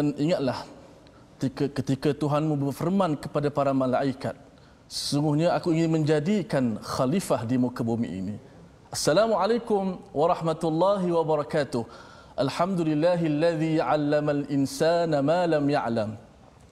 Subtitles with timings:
[0.00, 0.64] Dan ingatlah
[1.36, 4.32] ketika, ketika Tuhanmu berfirman kepada para malaikat,
[4.88, 8.36] sesungguhnya aku ingin menjadikan khalifah di muka bumi ini.
[8.88, 11.84] Assalamualaikum warahmatullahi wabarakatuh.
[12.32, 16.16] Alhamdulillahilladzi 'allamal insana ma lam ya'lam.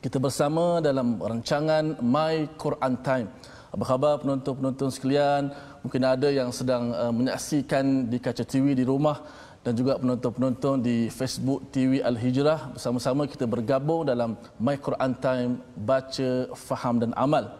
[0.00, 3.28] Kita bersama dalam rancangan My Quran Time.
[3.76, 5.52] Apa khabar penonton-penonton sekalian?
[5.84, 9.20] Mungkin ada yang sedang uh, menyaksikan di kaca TV di rumah
[9.66, 16.30] dan juga penonton-penonton di Facebook TV Al-Hijrah bersama-sama kita bergabung dalam My Quran Time baca,
[16.54, 17.50] faham dan amal.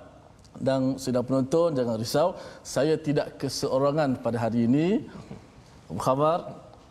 [0.59, 5.07] Dan sedang penonton jangan risau, saya tidak keseorangan pada hari ini.
[5.91, 6.39] Apa khabar?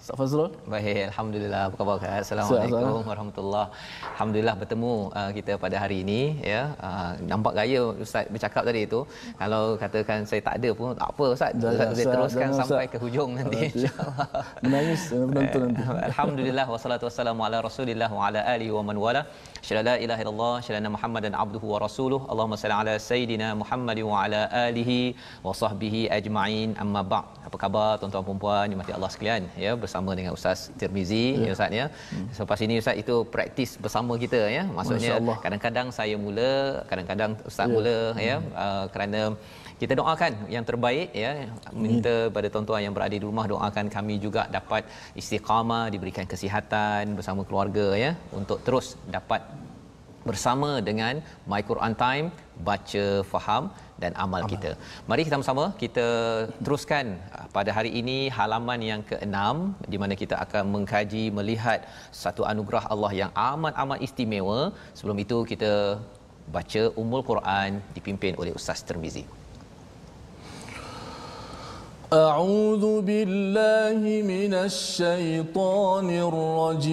[0.08, 0.52] Ustaz Fazrul.
[0.72, 1.62] Baik, alhamdulillah.
[1.68, 2.12] Apa khabar Kak?
[2.24, 3.68] Assalamualaikum warahmatullahi.
[4.12, 6.62] Alhamdulillah bertemu uh, kita pada hari ini ya.
[6.88, 9.00] Uh, nampak gaya Ustaz bercakap tadi itu.
[9.42, 11.52] Kalau katakan saya tak ada pun tak apa Ustaz.
[11.60, 12.68] Ustaz, Ustaz, Ustaz teruskan Ustaz.
[12.72, 14.46] sampai ke hujung nanti insya-Allah.
[14.64, 15.84] Menangis penonton nanti.
[16.10, 19.24] Alhamdulillah wassalatu wassalamu ala Rasulillah wa ala alihi wa man wala.
[19.68, 22.22] Syada la ilaha illallah, syada Muhammadan abduhu wa rasuluh.
[22.32, 25.00] Allahumma salli ala sayidina Muhammad wa ala alihi
[25.44, 26.80] wa sahbihi ajma'in.
[26.86, 27.28] Amma ba'd.
[27.48, 31.52] Apa khabar tuan-tuan dan puan-puan, dimati Allah sekalian ya bersama dengan Ustaz Tirmizi ya, ya
[31.58, 31.86] Ustaz ya.
[32.14, 32.28] Hmm.
[32.36, 34.64] Selepas ini Ustaz itu praktis bersama kita ya.
[34.78, 35.14] Maksudnya
[35.46, 37.74] kadang-kadang saya mula, kadang-kadang Ustaz ya.
[37.76, 37.98] mula
[38.30, 38.52] ya hmm.
[38.66, 39.22] uh, kerana
[39.82, 41.32] kita doakan yang terbaik ya
[41.84, 44.84] minta pada tuan-tuan yang berada di rumah doakan kami juga dapat
[45.22, 48.88] istiqamah diberikan kesihatan bersama keluarga ya untuk terus
[49.18, 49.42] dapat
[50.29, 51.15] bersama dengan
[51.51, 52.27] My Quran Time
[52.69, 53.65] baca faham
[54.03, 54.51] dan amal, amal.
[54.53, 54.71] kita.
[55.11, 56.07] Mari kita bersama kita
[56.65, 57.07] teruskan
[57.39, 59.37] uh, pada hari ini halaman yang ke-6
[59.93, 61.81] di mana kita akan mengkaji melihat
[62.23, 64.59] satu anugerah Allah yang amat-amat istimewa.
[64.99, 65.73] Sebelum itu kita
[66.57, 69.27] baca Ummul Quran dipimpin oleh Ustaz Termizi.
[72.13, 74.01] أعوذ بالله
[74.35, 76.93] من الشيطان الرجيم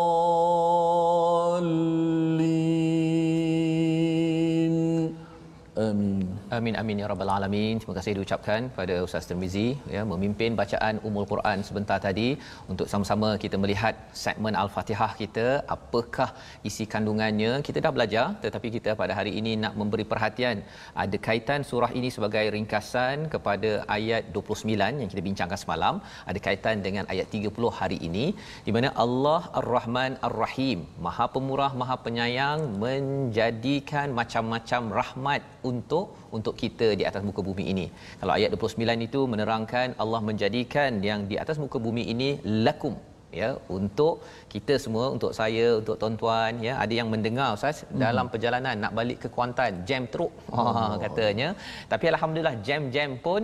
[6.61, 7.75] Amin amin ya rabbal alamin.
[7.81, 12.27] Terima kasih diucapkan pada Ustaz Tirmizi ya memimpin bacaan Ummul Quran sebentar tadi
[12.71, 15.45] untuk sama-sama kita melihat segmen Al-Fatihah kita
[15.75, 16.27] apakah
[16.69, 17.51] isi kandungannya.
[17.67, 20.61] Kita dah belajar tetapi kita pada hari ini nak memberi perhatian
[21.05, 25.97] ada kaitan surah ini sebagai ringkasan kepada ayat 29 yang kita bincangkan semalam,
[26.29, 28.27] ada kaitan dengan ayat 30 hari ini
[28.69, 35.41] di mana Allah Ar-Rahman Ar-Rahim, Maha Pemurah, Maha Penyayang menjadikan macam-macam rahmat
[35.71, 36.07] untuk
[36.37, 37.85] untuk kita di atas muka bumi ini.
[38.19, 42.29] Kalau ayat 29 itu menerangkan Allah menjadikan yang di atas muka bumi ini
[42.67, 42.95] lakum
[43.39, 44.13] ya untuk
[44.53, 47.99] kita semua untuk saya untuk tuan-tuan ya ada yang mendengar ustaz hmm.
[48.03, 50.33] dalam perjalanan nak balik ke Kuantan jam teruk.
[50.61, 50.95] Oh.
[51.03, 51.47] katanya.
[51.91, 53.41] Tapi alhamdulillah jam-jam pun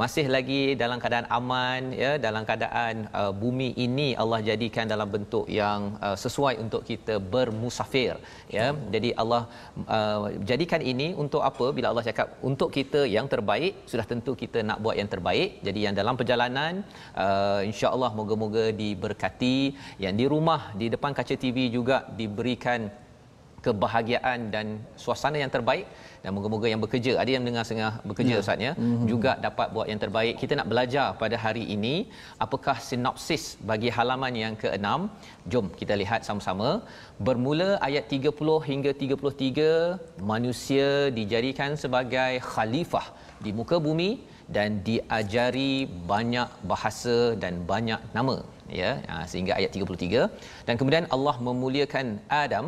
[0.00, 5.46] masih lagi dalam keadaan aman ya dalam keadaan uh, bumi ini Allah jadikan dalam bentuk
[5.60, 8.14] yang uh, sesuai untuk kita bermusafir
[8.56, 8.66] ya.
[8.94, 9.42] Jadi Allah
[9.96, 11.66] uh, jadikan ini untuk apa?
[11.76, 15.50] Bila Allah cakap untuk kita yang terbaik sudah tentu kita nak buat yang terbaik.
[15.66, 16.72] Jadi yang dalam perjalanan
[17.24, 19.58] uh, insya-Allah moga-moga diberkati
[20.04, 22.80] yang di rumah di depan kaca TV juga diberikan
[23.66, 24.66] kebahagiaan dan
[25.02, 25.86] suasana yang terbaik
[26.22, 27.12] dan moga-moga yang bekerja.
[27.22, 28.42] Ada yang dengar setengah bekerja ya.
[28.42, 28.72] ustaz ya?
[28.74, 29.06] Mm-hmm.
[29.12, 30.34] juga dapat buat yang terbaik.
[30.42, 31.94] Kita nak belajar pada hari ini
[32.46, 34.88] apakah sinopsis bagi halaman yang ke-6
[35.52, 36.70] jom kita lihat sama-sama.
[37.26, 40.88] Bermula ayat 30 hingga 33 manusia
[41.18, 43.06] dijadikan sebagai khalifah
[43.44, 44.10] di muka bumi
[44.56, 45.72] dan diajari
[46.12, 48.36] banyak bahasa dan banyak nama
[48.80, 48.90] ya.
[49.10, 50.24] Ha, sehingga ayat 33
[50.68, 52.06] dan kemudian Allah memuliakan
[52.44, 52.66] Adam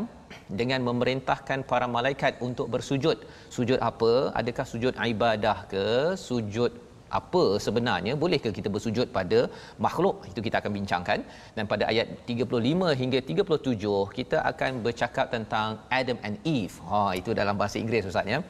[0.61, 3.19] dengan memerintahkan para malaikat untuk bersujud.
[3.57, 4.13] Sujud apa?
[4.41, 5.87] Adakah sujud ibadah ke?
[6.29, 6.73] Sujud
[7.19, 8.13] apa sebenarnya?
[8.23, 9.41] Bolehkah kita bersujud pada
[9.87, 10.17] makhluk?
[10.31, 11.19] Itu kita akan bincangkan.
[11.57, 15.69] Dan pada ayat 35 hingga 37 kita akan bercakap tentang
[16.01, 16.77] Adam and Eve.
[16.91, 18.41] Ha itu dalam bahasa Inggeris ustaz ya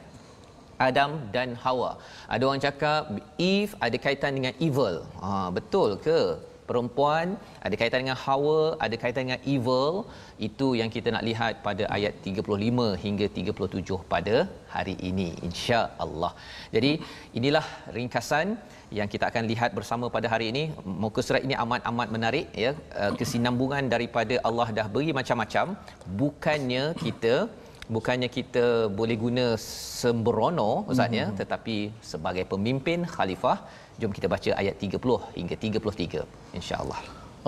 [0.87, 1.91] Adam dan Hawa.
[2.33, 3.01] Ada orang cakap
[3.51, 4.95] Eve ada kaitan dengan evil.
[5.23, 6.21] Ha betul ke?
[6.71, 7.27] perempuan
[7.65, 9.93] ada kaitan dengan hawa ada kaitan dengan evil
[10.47, 14.35] itu yang kita nak lihat pada ayat 35 hingga 37 pada
[14.75, 16.31] hari ini insya-Allah.
[16.75, 16.91] Jadi
[17.39, 17.65] inilah
[17.97, 18.47] ringkasan
[18.99, 20.63] yang kita akan lihat bersama pada hari ini.
[21.03, 22.71] Muka surat ini amat-amat menarik ya.
[23.01, 25.75] Eh, kesinambungan daripada Allah dah beri macam-macam
[26.21, 27.35] bukannya kita
[27.95, 28.65] bukannya kita
[28.99, 31.39] boleh guna sembrono ustaznya mm-hmm.
[31.41, 31.77] tetapi
[32.11, 33.57] sebagai pemimpin khalifah
[34.01, 34.97] Jom kita baca ayat 30
[35.37, 36.99] hingga 33 insya-Allah.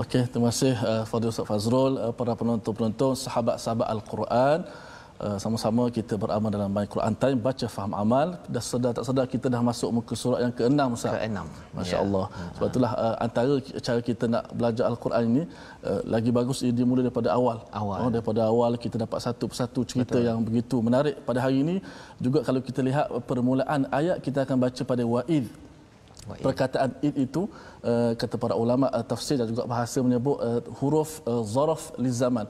[0.01, 4.59] Okey, terima kasih uh, Fadil Ustaz Fazrul, uh, para penonton-penonton, sahabat-sahabat Al-Quran.
[5.23, 9.25] Uh, sama-sama kita beramal dalam My Quran Time baca faham amal dah sedar tak sedar
[9.33, 11.13] kita dah masuk muka surat yang ke-6 Ustaz.
[11.15, 11.39] Ke-6.
[11.77, 12.25] Masya-Allah.
[12.33, 12.47] Ya.
[12.55, 13.53] Sebab itulah uh, antara
[13.87, 15.43] cara kita nak belajar Al-Quran ini
[15.89, 17.57] uh, lagi bagus ia dimulai daripada awal.
[17.81, 17.99] awal.
[18.03, 20.27] Oh, daripada awal kita dapat satu persatu cerita Betul.
[20.27, 21.75] yang begitu menarik pada hari ini
[22.25, 25.47] juga kalau kita lihat permulaan ayat kita akan baca pada wa'id
[26.45, 27.41] perkataan id itu
[27.91, 32.47] uh, kata para ulama uh, tafsir dan juga bahasa menyebut uh, huruf uh, zaraf lizaman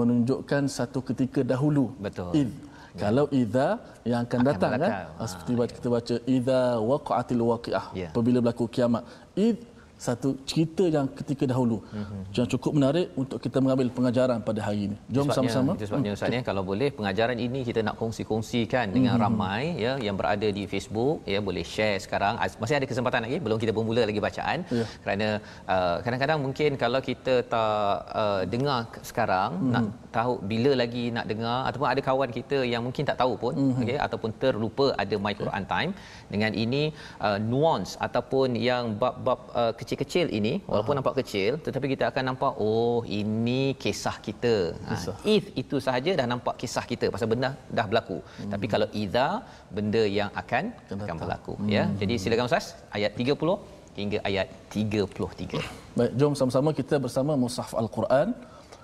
[0.00, 1.86] menunjukkan satu ketika dahulu.
[2.06, 2.32] Betul.
[2.42, 2.50] Id.
[2.96, 3.00] Ya.
[3.04, 3.66] kalau idza
[4.10, 4.90] yang akan, akan datang kan?
[5.18, 5.66] ha, seperti ya.
[5.78, 6.60] kita baca idza
[6.90, 7.86] waqa'atil waqiah.
[8.02, 8.08] Ya.
[8.12, 9.02] apabila berlaku kiamat.
[9.48, 9.58] Id
[9.98, 12.20] satu cerita yang ketika dahulu mm-hmm.
[12.38, 14.96] yang cukup menarik untuk kita mengambil pengajaran pada hari ini.
[15.10, 15.70] Jom sebabnya, sama-sama.
[15.74, 19.24] Itu sebabnya Ustaz ya kalau boleh pengajaran ini kita nak kongsi-kongsikan dengan mm-hmm.
[19.26, 23.58] ramai ya yang berada di Facebook ya boleh share sekarang masih ada kesempatan lagi belum
[23.62, 24.88] kita bermula lagi bacaan yeah.
[25.02, 25.28] kerana
[25.74, 27.90] uh, kadang-kadang mungkin kalau kita tak
[28.22, 28.80] uh, dengar
[29.10, 29.72] sekarang mm-hmm.
[29.74, 29.84] nak
[30.14, 33.82] tahu bila lagi nak dengar ataupun ada kawan kita yang mungkin tak tahu pun mm-hmm.
[33.82, 35.90] okey ataupun terlupa ada my Quran time
[36.32, 36.82] dengan ini
[37.26, 40.98] uh, nuance ataupun yang bab-bab uh, kecil-kecil ini walaupun Aha.
[41.00, 45.14] nampak kecil tetapi kita akan nampak oh ini kisah kita ha, kisah.
[45.20, 48.50] ha if itu sahaja dah nampak kisah kita pasal benda dah berlaku hmm.
[48.52, 49.28] tapi kalau idza
[49.76, 51.64] benda yang akan Kena akan berlaku ya.
[51.64, 51.72] hmm.
[51.76, 52.66] ya jadi silakan ustaz
[52.98, 53.56] ayat 30
[54.00, 54.48] hingga ayat
[54.80, 58.28] 33 baik jom sama-sama kita bersama mushaf al-Quran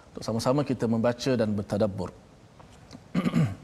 [0.08, 2.10] untuk sama-sama kita membaca dan bertadabbur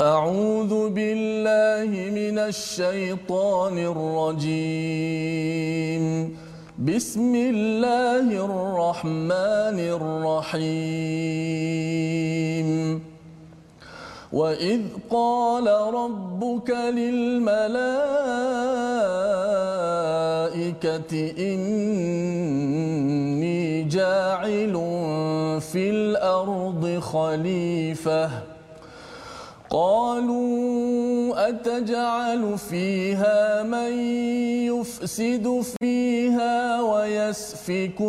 [0.00, 4.84] أعوذ بالله من الشيطان الرجيم.
[6.78, 10.76] بسم الله الرحمن الرحيم.
[14.32, 17.92] وإذ قال ربك للملائكة
[21.38, 22.82] إني
[23.82, 24.72] جاعل
[25.72, 28.55] في الأرض خليفةً.
[29.70, 33.92] قالوا أتجعل فيها من
[34.70, 38.00] يفسد فيها ويسفك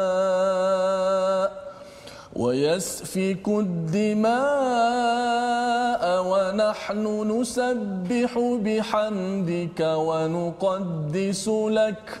[0.00, 1.50] الدماء
[2.36, 4.30] ويسفك الدماء
[6.30, 7.04] ونحن
[7.40, 12.20] نسبح بحمدك ونقدس لك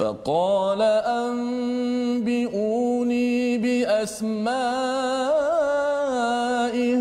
[0.00, 0.80] فقال
[1.28, 2.88] أنبئوني
[3.58, 4.56] بأسماء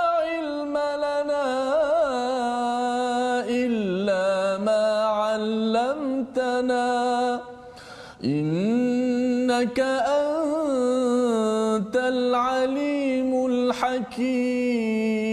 [9.70, 9.80] إنك
[11.78, 15.29] أنت العليم الحكيم.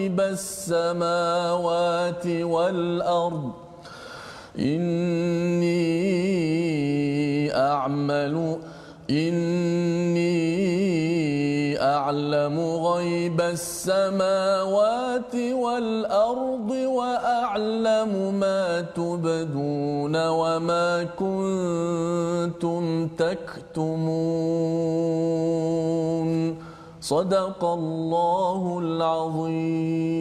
[0.00, 3.50] غيب السماوات والأرض.
[4.58, 5.70] إني
[7.56, 8.56] أعمل
[9.10, 10.40] إني
[11.82, 24.10] أعلم غيب السماوات والأرض وأعلم ما تبدون وما كنتم تكتمون.
[27.10, 30.18] صدق الله العظيم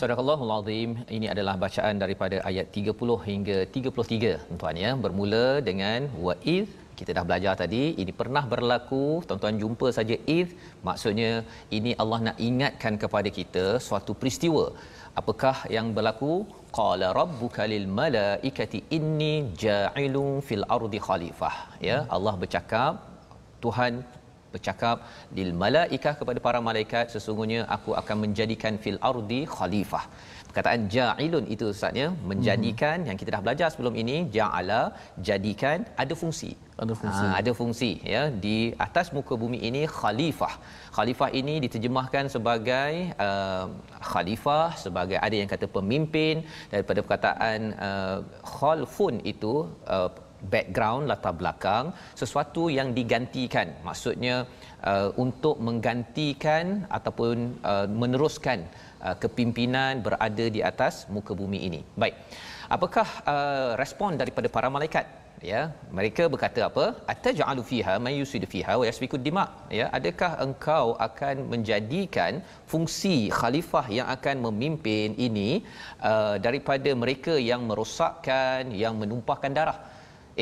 [0.00, 0.68] Surah al
[1.16, 4.90] ini adalah bacaan daripada ayat 30 hingga 33 tuan ya.
[5.04, 6.66] Bermula dengan wa id.
[6.98, 9.02] Kita dah belajar tadi ini pernah berlaku.
[9.28, 10.48] Tuan-tuan jumpa saja id.
[10.88, 11.30] Maksudnya
[11.78, 14.64] ini Allah nak ingatkan kepada kita suatu peristiwa.
[15.20, 16.32] Apakah yang berlaku?
[16.78, 21.54] Qala rabbuka lil malaikati inni ja'ilun fil ardi khalifah.
[21.88, 22.92] Ya Allah bercakap
[23.66, 23.92] Tuhan
[24.54, 24.96] bercakap
[25.38, 30.04] lil malaikah kepada para malaikat sesungguhnya aku akan menjadikan fil ardi khalifah.
[30.50, 33.06] Perkataan ja'ilun itu ustaznya menjadikan hmm.
[33.08, 34.82] yang kita dah belajar sebelum ini ja'ala
[35.28, 36.50] jadikan ada fungsi.
[36.82, 37.24] Ada fungsi.
[37.28, 38.22] Ha, ada fungsi ya.
[38.44, 40.54] Di atas muka bumi ini khalifah.
[40.96, 42.92] Khalifah ini diterjemahkan sebagai
[43.26, 43.66] uh,
[44.10, 46.42] khalifah sebagai ada yang kata pemimpin
[46.72, 48.18] daripada perkataan uh,
[48.54, 49.54] khalfun itu
[49.96, 50.10] uh,
[50.54, 53.68] background latar belakang sesuatu yang digantikan.
[53.86, 54.48] Maksudnya
[54.90, 57.36] uh, untuk menggantikan ataupun
[57.72, 58.64] uh, meneruskan
[59.04, 61.80] uh, kepimpinan berada di atas muka bumi ini.
[62.02, 62.16] Baik.
[62.70, 65.06] Apakah uh, respon daripada para malaikat?
[65.40, 65.60] Ya
[65.96, 66.84] mereka berkata apa?
[67.12, 69.44] Ataj'alu fiha may yusid fiha wa yasfiku dima.
[69.78, 75.64] Ya adakah engkau akan menjadikan fungsi khalifah yang akan memimpin ini
[76.10, 79.78] uh, daripada mereka yang merosakkan yang menumpahkan darah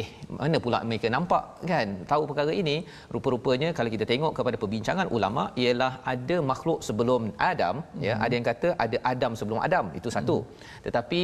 [0.01, 2.77] eh mana pula mereka nampak kan tahu perkara ini
[3.15, 8.03] rupa-rupanya kalau kita tengok kepada perbincangan ulama ialah ada makhluk sebelum Adam hmm.
[8.07, 10.83] ya ada yang kata ada Adam sebelum Adam itu satu hmm.
[10.87, 11.21] tetapi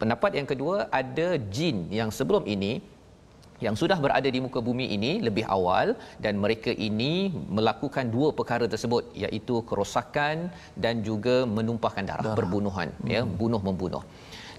[0.00, 2.72] pendapat yang kedua ada jin yang sebelum ini
[3.64, 5.92] yang sudah berada di muka bumi ini lebih awal
[6.24, 7.12] dan mereka ini
[7.56, 10.48] melakukan dua perkara tersebut iaitu kerosakan
[10.84, 12.38] dan juga menumpahkan darah, darah.
[12.40, 13.30] berbunuhan ya, hmm.
[13.32, 14.02] ya bunuh membunuh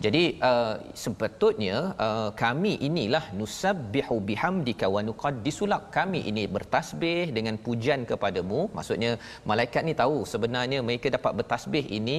[0.03, 5.83] jadi uh, sepatutnya uh, kami inilah nusabbihu bihamdika wa nuqaddisulak.
[5.97, 8.59] Kami ini bertasbih dengan pujian kepadamu.
[8.77, 9.11] Maksudnya
[9.49, 12.17] malaikat ni tahu sebenarnya mereka dapat bertasbih ini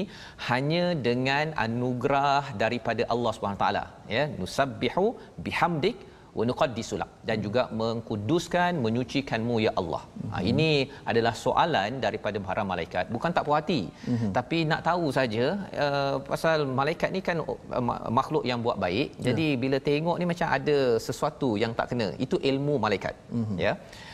[0.51, 3.85] hanya dengan anugerah daripada Allah Subhanahu taala.
[4.17, 5.07] Ya, nusabbihu
[5.47, 5.99] bihamdik
[6.39, 10.03] wa nuqaddisulak dan juga mengkuduskan menyucikanmu ya Allah.
[10.09, 10.31] Mm-hmm.
[10.33, 10.71] Ha, ini
[11.11, 14.31] adalah soalan daripada para malaikat bukan tak puas hati mm-hmm.
[14.39, 15.45] tapi nak tahu saja
[15.85, 17.85] uh, pasal malaikat ni kan uh,
[18.19, 19.09] makhluk yang buat baik.
[19.13, 19.25] Yeah.
[19.29, 22.09] Jadi bila tengok ni macam ada sesuatu yang tak kena.
[22.25, 23.15] Itu ilmu malaikat.
[23.29, 23.59] Mm-hmm.
[23.67, 23.73] Ya.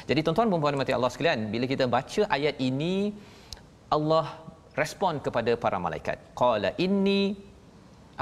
[0.08, 2.94] Jadi tuan-tuan dan puan-puan Allah sekalian, bila kita baca ayat ini
[3.96, 4.24] Allah
[4.80, 6.16] respon kepada para malaikat.
[6.40, 7.36] Qala inni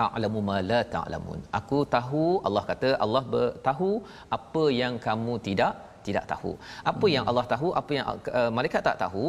[0.05, 1.41] a'lamu ma la ta'lamun.
[1.59, 3.25] Aku tahu Allah kata Allah
[3.69, 3.91] tahu
[4.39, 5.75] apa yang kamu tidak
[6.09, 6.53] tidak tahu.
[6.91, 7.15] Apa hmm.
[7.15, 8.07] yang Allah tahu, apa yang
[8.41, 9.27] uh, malaikat tak tahu,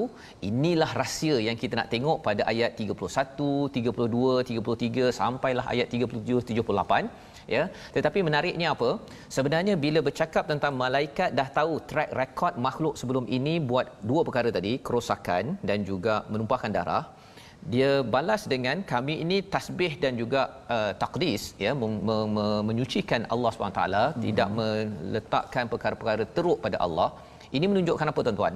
[0.50, 7.10] inilah rahsia yang kita nak tengok pada ayat 31, 32, 33 sampailah ayat 37 78
[7.56, 7.64] ya.
[7.96, 8.90] Tetapi menariknya apa?
[9.38, 14.52] Sebenarnya bila bercakap tentang malaikat dah tahu track record makhluk sebelum ini buat dua perkara
[14.58, 17.04] tadi, kerosakan dan juga menumpahkan darah
[17.74, 20.42] dia balas dengan kami ini tasbih dan juga
[20.76, 22.02] uh, takdis ya me-
[22.36, 24.22] me- menyucikan Allah SWT hmm.
[24.26, 27.10] tidak meletakkan perkara-perkara teruk pada Allah.
[27.58, 28.56] Ini menunjukkan apa tuan-tuan?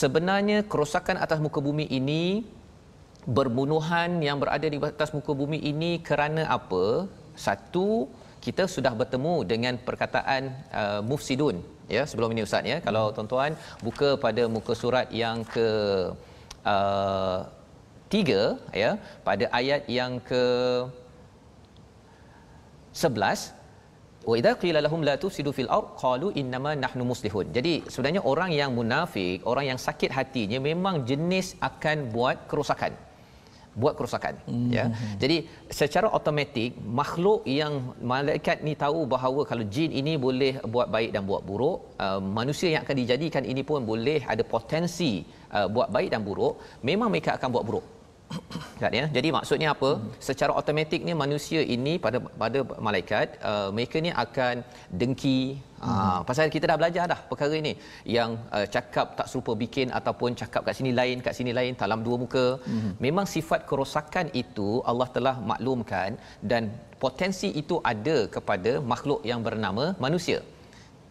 [0.00, 2.22] Sebenarnya kerosakan atas muka bumi ini
[3.38, 6.84] berbunuhan yang berada di atas muka bumi ini kerana apa?
[7.46, 8.06] Satu
[8.46, 10.42] kita sudah bertemu dengan perkataan
[10.80, 11.58] uh, mufsidun
[11.90, 12.78] ya sebelum ini ustaz ya.
[12.86, 15.68] Kalau tuan-tuan buka pada muka surat yang ke
[16.74, 17.38] uh,
[18.14, 18.42] tiga
[18.82, 18.90] ya
[19.28, 20.44] pada ayat yang ke
[23.02, 23.58] 11
[24.28, 27.46] wa idza qila lahum la tufsidu fil ard qalu innama nahnu muslihun.
[27.56, 32.94] Jadi sebenarnya orang yang munafik orang yang sakit hatinya memang jenis akan buat kerosakan.
[33.82, 34.70] Buat kerosakan mm-hmm.
[34.76, 34.84] ya
[35.22, 35.36] jadi
[35.78, 37.74] secara automatik makhluk yang
[38.12, 42.68] malaikat ni tahu bahawa kalau jin ini boleh buat baik dan buat buruk uh, manusia
[42.74, 45.12] yang akan dijadikan ini pun boleh ada potensi
[45.56, 46.54] uh, buat baik dan buruk
[46.90, 47.86] memang mereka akan buat buruk
[48.80, 50.10] kan ya jadi maksudnya apa hmm.
[50.26, 54.54] secara automatik ni manusia ini pada pada malaikat uh, mereka ni akan
[55.00, 55.88] dengki hmm.
[55.92, 57.72] uh, pasal kita dah belajar dah perkara ini
[58.16, 62.02] yang uh, cakap tak serupa bikin ataupun cakap kat sini lain kat sini lain dalam
[62.06, 62.92] dua muka hmm.
[63.06, 66.20] memang sifat kerosakan itu Allah telah maklumkan
[66.52, 66.64] dan
[67.04, 70.40] potensi itu ada kepada makhluk yang bernama manusia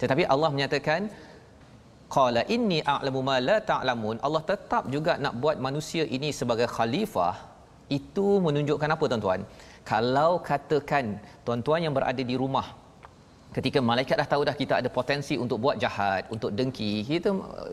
[0.01, 1.01] tetapi Allah menyatakan
[2.16, 4.18] qala inni a'lamu ma la ta'lamun.
[4.26, 7.36] Allah tetap juga nak buat manusia ini sebagai khalifah.
[8.00, 9.42] Itu menunjukkan apa tuan-tuan?
[9.92, 11.06] Kalau katakan
[11.46, 12.68] tuan-tuan yang berada di rumah
[13.56, 17.30] ketika malaikat dah tahu dah kita ada potensi untuk buat jahat untuk dengki kita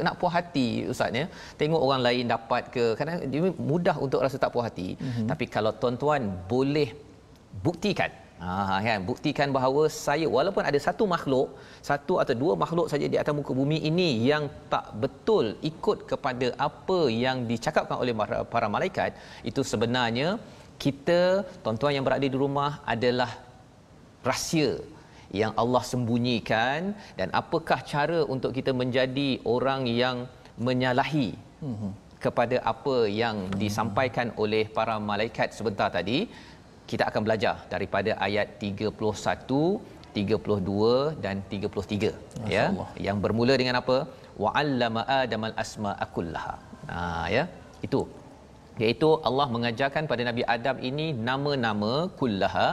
[0.06, 1.26] nak puas hati ustaz ya.
[1.60, 4.88] Tengok orang lain dapat ke kadang dia mudah untuk rasa tak puas hati.
[4.94, 5.26] Mm-hmm.
[5.30, 6.22] tapi kalau tuan-tuan
[6.52, 6.88] boleh
[7.66, 8.10] buktikan
[8.44, 11.48] Ha kan buktikan bahawa saya walaupun ada satu makhluk,
[11.88, 16.48] satu atau dua makhluk saja di atas muka bumi ini yang tak betul ikut kepada
[16.66, 18.14] apa yang dicakapkan oleh
[18.52, 19.10] para malaikat,
[19.50, 20.28] itu sebenarnya
[20.84, 21.20] kita
[21.64, 23.30] tuan-tuan yang berada di rumah adalah
[24.30, 24.70] rahsia
[25.40, 26.80] yang Allah sembunyikan
[27.18, 30.16] dan apakah cara untuk kita menjadi orang yang
[30.66, 31.28] menyalahi
[31.68, 31.92] mm-hmm.
[32.24, 36.18] kepada apa yang disampaikan oleh para malaikat sebentar tadi
[36.90, 42.66] kita akan belajar daripada ayat 31 32 dan 33 ya
[43.06, 43.96] yang bermula dengan apa?
[44.42, 46.54] Wa'allama adamal asma'a kullaha
[46.92, 47.00] ha
[47.36, 47.44] ya.
[47.86, 48.02] Itu.
[48.82, 52.68] Iaitu Allah mengajarkan pada Nabi Adam ini nama-nama kullaha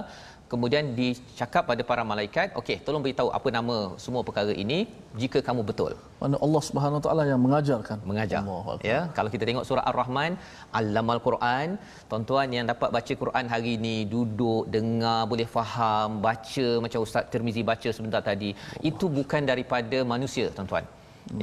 [0.51, 4.79] kemudian dicakap pada para malaikat okey tolong beritahu apa nama semua perkara ini
[5.22, 5.91] jika kamu betul.
[6.22, 7.98] Mana Allah Subhanahu Wa Taala yang mengajarkan.
[8.10, 8.41] Mengajar.
[8.89, 10.31] Ya kalau kita tengok surah ar-rahman
[10.79, 11.67] allamal quran
[12.10, 17.63] tuan-tuan yang dapat baca Quran hari ini duduk dengar boleh faham baca macam ustaz Tirmizi
[17.72, 18.51] baca sebentar tadi.
[18.53, 18.88] Allah.
[18.91, 20.86] itu bukan daripada manusia tuan-tuan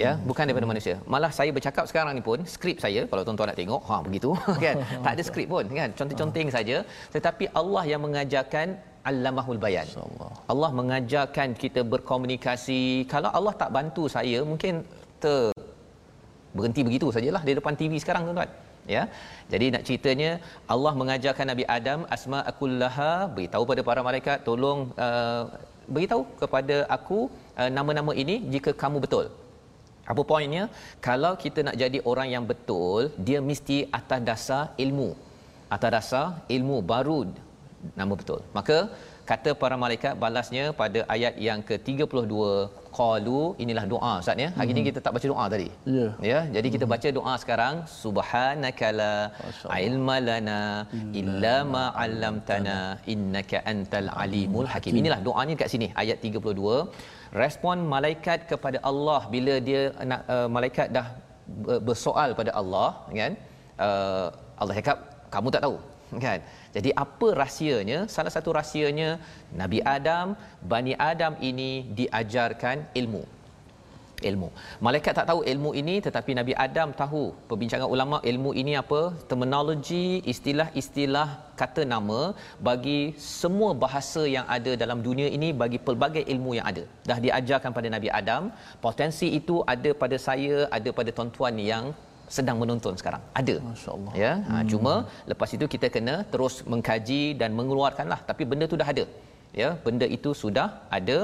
[0.02, 3.58] ya bukan daripada manusia malah saya bercakap sekarang ni pun skrip saya kalau tuan-tuan nak
[3.60, 4.30] tengok ha begitu
[4.64, 6.76] kan tak ada skrip pun kan contoh-contoh saja
[7.16, 8.76] tetapi Allah yang mengajarkan
[9.10, 9.86] allamahul bayan.
[10.52, 12.82] Allah mengajarkan kita berkomunikasi.
[13.12, 14.84] Kalau Allah tak bantu saya, mungkin
[15.22, 15.52] ter
[16.56, 18.50] berhenti begitu sajalah di depan TV sekarang tuan-tuan.
[18.94, 19.02] Ya.
[19.52, 20.30] Jadi nak ceritanya
[20.74, 25.42] Allah mengajarkan Nabi Adam asma akullaha beritahu pada para malaikat tolong uh,
[25.94, 27.18] beritahu kepada aku
[27.60, 29.28] uh, nama-nama ini jika kamu betul.
[30.12, 30.64] Apa poinnya?
[31.08, 35.10] Kalau kita nak jadi orang yang betul, dia mesti atas dasar ilmu.
[35.76, 37.18] Atas dasar ilmu baru
[37.98, 38.40] nama betul.
[38.56, 38.78] Maka
[39.30, 42.34] kata para malaikat balasnya pada ayat yang ke-32
[42.98, 44.48] qalu inilah doa Ustaz ya.
[44.58, 44.80] Hari mm-hmm.
[44.80, 44.88] mhm.
[44.88, 45.68] kita tak baca doa tadi.
[45.96, 45.98] Ya.
[46.00, 46.12] Yeah.
[46.30, 46.92] Ya, jadi kita mhm.
[46.94, 49.12] baca doa sekarang subhanakala
[49.88, 50.60] ilma lana
[51.20, 52.78] illa ma 'allamtana
[53.14, 54.98] innaka antal alimul hakim.
[55.02, 56.88] Inilah doanya kat sini ayat 32.
[57.32, 61.06] Respon malaikat kepada Allah bila dia nak uh, malaikat dah
[61.88, 63.32] bersoal pada Allah kan.
[63.78, 64.26] Uh,
[64.60, 64.98] Allah cakap
[65.30, 65.76] kamu tak tahu
[66.24, 66.40] kan
[66.76, 67.98] jadi apa rahsianya?
[68.14, 69.16] Salah satu rahsianya
[69.60, 70.36] Nabi Adam,
[70.72, 73.24] Bani Adam ini diajarkan ilmu.
[74.30, 74.48] Ilmu.
[74.86, 77.22] Malaikat tak tahu ilmu ini tetapi Nabi Adam tahu.
[77.50, 79.00] Perbincangan ulama ilmu ini apa?
[79.30, 81.28] Terminologi, istilah-istilah
[81.60, 82.20] kata nama
[82.68, 83.00] bagi
[83.42, 86.84] semua bahasa yang ada dalam dunia ini bagi pelbagai ilmu yang ada.
[87.10, 88.50] Dah diajarkan pada Nabi Adam.
[88.86, 91.86] Potensi itu ada pada saya, ada pada tuan-tuan yang
[92.36, 94.68] sedang menonton sekarang ada masyaallah ya ha, hmm.
[94.72, 94.94] cuma
[95.30, 99.04] lepas itu kita kena terus mengkaji dan mengeluarkanlah tapi benda tu dah ada
[99.60, 101.18] ya benda itu sudah ada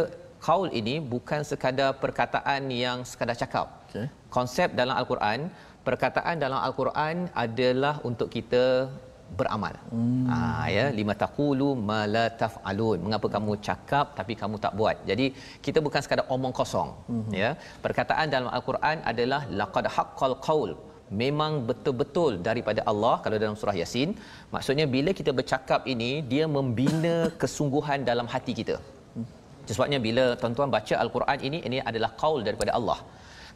[0.47, 3.67] qaul ini bukan sekadar perkataan yang sekadar cakap.
[3.88, 4.08] Okay.
[4.38, 5.39] Konsep dalam al-Quran,
[5.88, 8.65] perkataan dalam al-Quran adalah untuk kita
[9.38, 9.73] beramal.
[9.93, 10.25] Hmm.
[10.30, 10.38] Ha,
[10.75, 12.97] ya, lima taqulu ma la taf'alun.
[13.06, 14.97] Mengapa kamu cakap tapi kamu tak buat?
[15.10, 15.25] Jadi
[15.65, 16.89] kita bukan sekadar omong kosong.
[17.10, 17.25] Hmm.
[17.41, 17.52] Ya.
[17.86, 20.71] Perkataan dalam al-Quran adalah laqad haqqal qaul.
[21.22, 24.10] Memang betul-betul daripada Allah kalau dalam surah Yasin.
[24.56, 28.78] Maksudnya bila kita bercakap ini dia membina kesungguhan dalam hati kita.
[29.69, 33.00] Sebabnya bila tuan-tuan baca al-Quran ini ini adalah qaul daripada Allah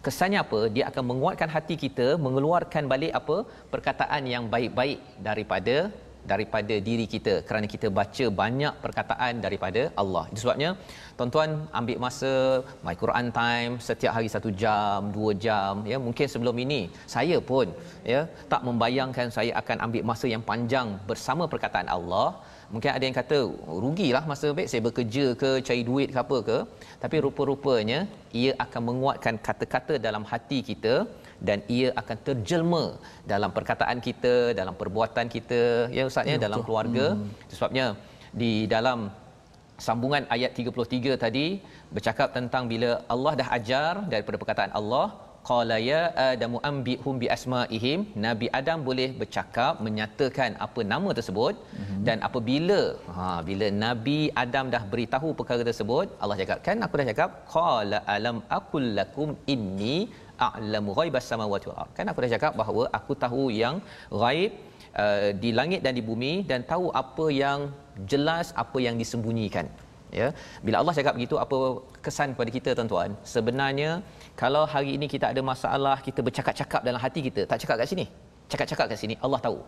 [0.06, 3.36] kesannya apa dia akan menguatkan hati kita mengeluarkan balik apa
[3.74, 5.76] perkataan yang baik-baik daripada
[6.32, 10.24] daripada diri kita kerana kita baca banyak perkataan daripada Allah.
[10.32, 10.70] Itu sebabnya
[11.18, 12.32] tuan-tuan ambil masa
[12.86, 16.82] my Quran time setiap hari satu jam, dua jam ya mungkin sebelum ini
[17.16, 17.68] saya pun
[18.14, 18.22] ya
[18.54, 22.30] tak membayangkan saya akan ambil masa yang panjang bersama perkataan Allah
[22.74, 23.38] mungkin ada yang kata
[23.84, 26.58] rugilah masa baik saya bekerja ke cari duit ke apa ke
[27.04, 28.00] tapi rupa-rupanya
[28.42, 30.96] ia akan menguatkan kata-kata dalam hati kita
[31.48, 32.86] dan ia akan terjelma
[33.32, 35.62] dalam perkataan kita dalam perbuatan kita
[35.98, 37.28] ya ustaz ya, ya dalam keluarga hmm.
[37.58, 37.88] sebabnya
[38.42, 39.00] di dalam
[39.88, 41.46] sambungan ayat 33 tadi
[41.96, 45.06] bercakap tentang bila Allah dah ajar daripada perkataan Allah
[45.50, 46.02] qala ya
[46.32, 52.02] adamu ambihum bi asmaihim nabi adam boleh bercakap menyatakan apa nama tersebut mm-hmm.
[52.08, 52.82] dan apabila
[53.16, 58.00] ha bila nabi adam dah beritahu perkara tersebut Allah cakap kan aku dah cakap qala
[58.16, 59.98] alam aqul lakum inni
[60.48, 61.92] a'lamu ghaibas samawati wal ard.
[61.98, 63.76] Kan aku dah cakap bahawa aku tahu yang
[64.10, 64.52] ghaib
[65.04, 67.70] uh, di langit dan di bumi dan tahu apa yang
[68.12, 69.68] jelas apa yang disembunyikan.
[70.14, 70.28] Ya?
[70.66, 71.58] Bila Allah cakap begitu apa
[72.06, 73.12] kesan kepada kita tuan-tuan?
[73.36, 73.92] Sebenarnya
[74.42, 78.06] kalau hari ini kita ada masalah kita bercakap-cakap dalam hati kita tak cakap kat sini.
[78.52, 79.60] Cakap-cakap kat sini Allah tahu.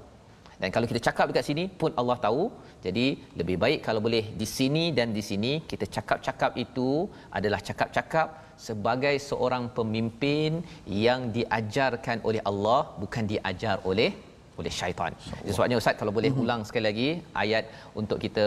[0.61, 2.43] Dan kalau kita cakap dekat sini pun Allah tahu.
[2.85, 3.05] Jadi
[3.39, 8.27] lebih baik kalau boleh di sini dan di sini kita cakap-cakap itu adalah cakap-cakap
[8.67, 10.63] sebagai seorang pemimpin
[11.05, 14.11] yang diajarkan oleh Allah bukan diajar oleh
[14.59, 15.11] oleh syaitan.
[15.55, 16.43] Sebabnya ustaz kalau boleh mm-hmm.
[16.47, 17.09] ulang sekali lagi
[17.43, 17.65] ayat
[18.01, 18.45] untuk kita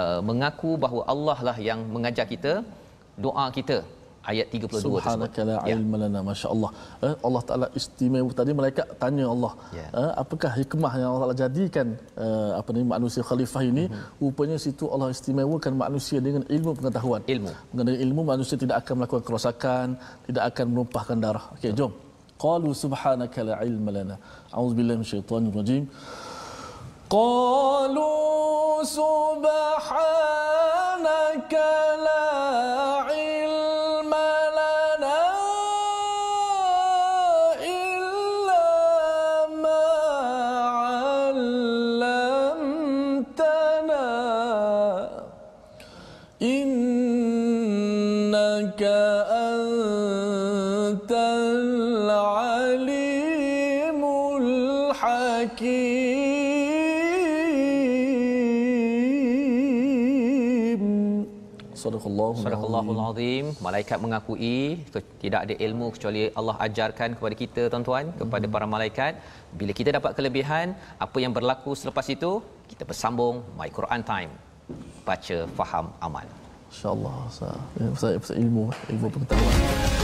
[0.00, 2.54] uh, mengaku bahawa Allah lah yang mengajar kita
[3.24, 3.76] doa kita
[4.30, 5.64] ayat 32 Subhanaka la ya.
[5.72, 6.70] ilma lana masya-Allah.
[7.06, 9.86] Eh, Allah Taala istimewa tadi malaikat tanya Allah, ya.
[10.00, 11.86] eh, apakah hikmah yang Allah Taala jadikan
[12.24, 13.84] eh, apa ni manusia khalifah ini?
[13.86, 14.22] Mm-hmm.
[14.24, 17.20] Rupanya situ Allah istimewakan manusia dengan ilmu pengetahuan.
[17.34, 17.50] Ilmu.
[17.76, 19.86] Dengan ilmu manusia tidak akan melakukan kerosakan,
[20.26, 21.44] tidak akan menumpahkan darah.
[21.56, 21.92] Okey, jom.
[22.44, 24.16] Qalu subhanaka la ilma lana.
[24.56, 25.84] A'udzubillahi minasyaitonir rajim.
[27.16, 28.10] Qalu
[28.98, 29.94] subhanaka
[61.94, 63.44] la Sadaqallahul Azim.
[63.66, 64.84] Malaikat mengakui
[65.22, 69.12] tidak ada ilmu kecuali Allah ajarkan kepada kita tuan-tuan, kepada para malaikat.
[69.60, 70.74] Bila kita dapat kelebihan,
[71.06, 74.32] apa yang berlaku selepas itu, kita bersambung My Quran Time.
[75.08, 76.26] Baca, faham, amal.
[76.72, 77.16] Insya-Allah.
[78.00, 80.03] Saya ilmu, ilmu pengetahuan.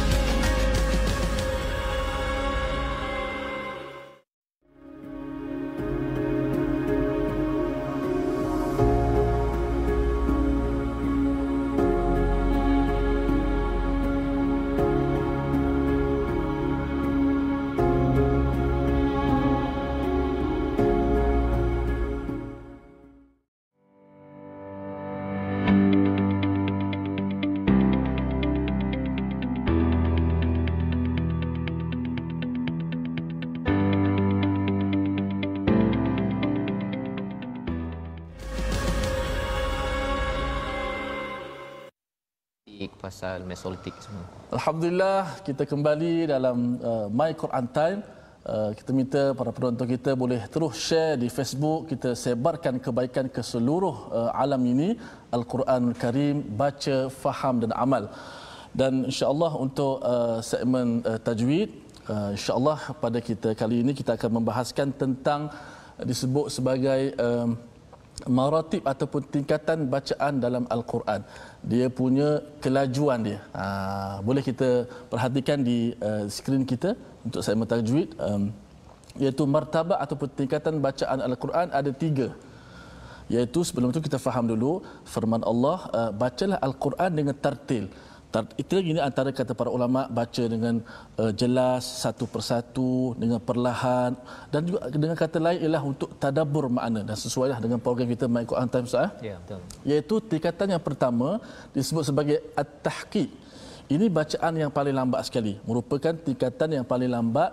[43.53, 44.25] Mesolitik semua.
[44.57, 46.57] Alhamdulillah kita kembali dalam
[46.91, 48.01] uh, My Quran Time.
[48.41, 53.43] Uh, kita minta para penonton kita boleh terus share di Facebook kita sebarkan kebaikan ke
[53.53, 54.89] seluruh uh, alam ini
[55.37, 58.05] Al-Quran Karim baca faham dan amal.
[58.81, 61.69] Dan insya-Allah untuk uh, segmen uh, tajwid
[62.13, 67.51] uh, insya-Allah pada kita kali ini kita akan membahaskan tentang uh, disebut sebagai uh,
[68.27, 71.21] maratib ataupun tingkatan bacaan dalam Al-Quran.
[71.65, 73.39] Dia punya kelajuan dia.
[73.57, 73.65] Ha,
[74.21, 78.13] boleh kita perhatikan di uh, skrin kita untuk saya mentajwid.
[78.21, 78.53] Um,
[79.19, 82.29] iaitu martabat ataupun tingkatan bacaan Al-Quran ada tiga.
[83.31, 87.87] Iaitu sebelum itu kita faham dulu firman Allah, uh, bacalah Al-Quran dengan tartil
[88.55, 90.79] itu lagi ini antara kata para ulama baca dengan
[91.19, 94.15] uh, jelas satu persatu dengan perlahan
[94.55, 98.47] dan juga dengan kata lain ialah untuk tadabbur makna dan sesuailah dengan program kita My
[98.47, 99.11] Quran Time sah.
[99.19, 99.61] Ya betul.
[99.83, 101.43] Iaitu tingkatan yang pertama
[101.75, 103.31] disebut sebagai at-tahqiq.
[103.91, 107.51] Ini bacaan yang paling lambat sekali merupakan tingkatan yang paling lambat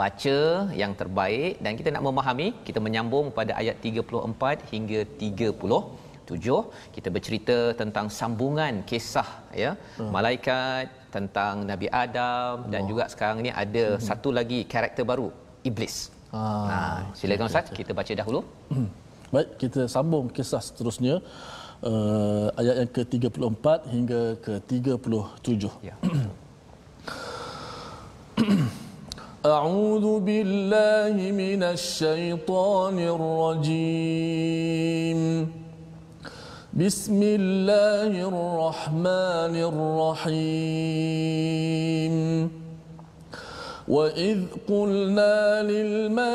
[0.00, 0.38] baca
[0.82, 5.80] yang terbaik dan kita nak memahami kita menyambung pada ayat 34 hingga 30
[6.30, 6.62] tujuh
[6.94, 9.30] kita bercerita tentang sambungan kisah
[9.64, 10.10] ya hmm.
[10.16, 12.69] malaikat tentang Nabi Adam oh.
[12.73, 14.03] dan juga sekarang ni ada hmm.
[14.07, 15.27] satu lagi karakter baru
[15.69, 15.95] iblis.
[16.35, 17.77] Ah, nah, silakan okay, Ustaz okay.
[17.81, 18.39] kita baca dahulu.
[18.73, 18.89] Hmm.
[19.33, 21.15] Baik, kita sambung kisah seterusnya
[21.83, 23.65] uh, ayat yang ke-34
[23.95, 25.63] hingga ke-37.
[25.89, 25.95] Ya.
[29.45, 35.19] أعوذ بالله من الشيطان الرجيم
[36.80, 42.14] بسم الله الرحمن الرحيم.
[43.88, 44.38] وإذ
[44.68, 46.34] قلنا للملائكة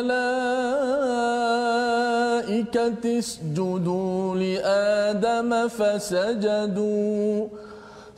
[3.20, 7.48] اسجدوا لآدم فسجدوا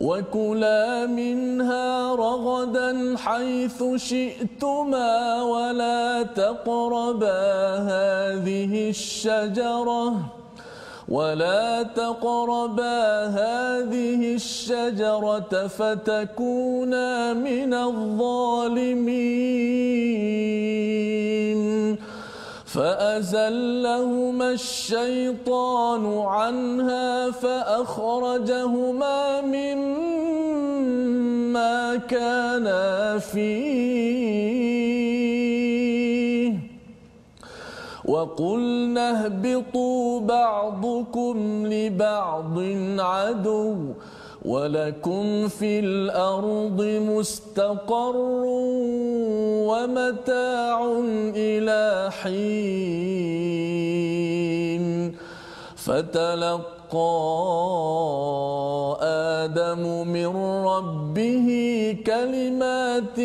[0.00, 7.40] وكلا منها رغدا حيث شئتما ولا تقربا
[7.92, 10.14] هذه الشجرة
[11.08, 19.20] ولا تقربا هذه الشجرة فتكونا من الظالمين.
[22.74, 30.70] فأزلهما الشيطان عنها فأخرجهما مما
[31.96, 34.60] كانا فيه.
[38.04, 42.58] وقلنا اهبطوا بعضكم لبعض
[42.98, 43.76] عدو
[44.44, 48.16] ولكم في الأرض مستقر
[49.68, 51.00] ومتاع
[51.36, 52.40] إلى حين
[55.76, 56.60] فتلقى
[59.02, 61.48] آدم من ربه
[62.06, 63.20] كلمات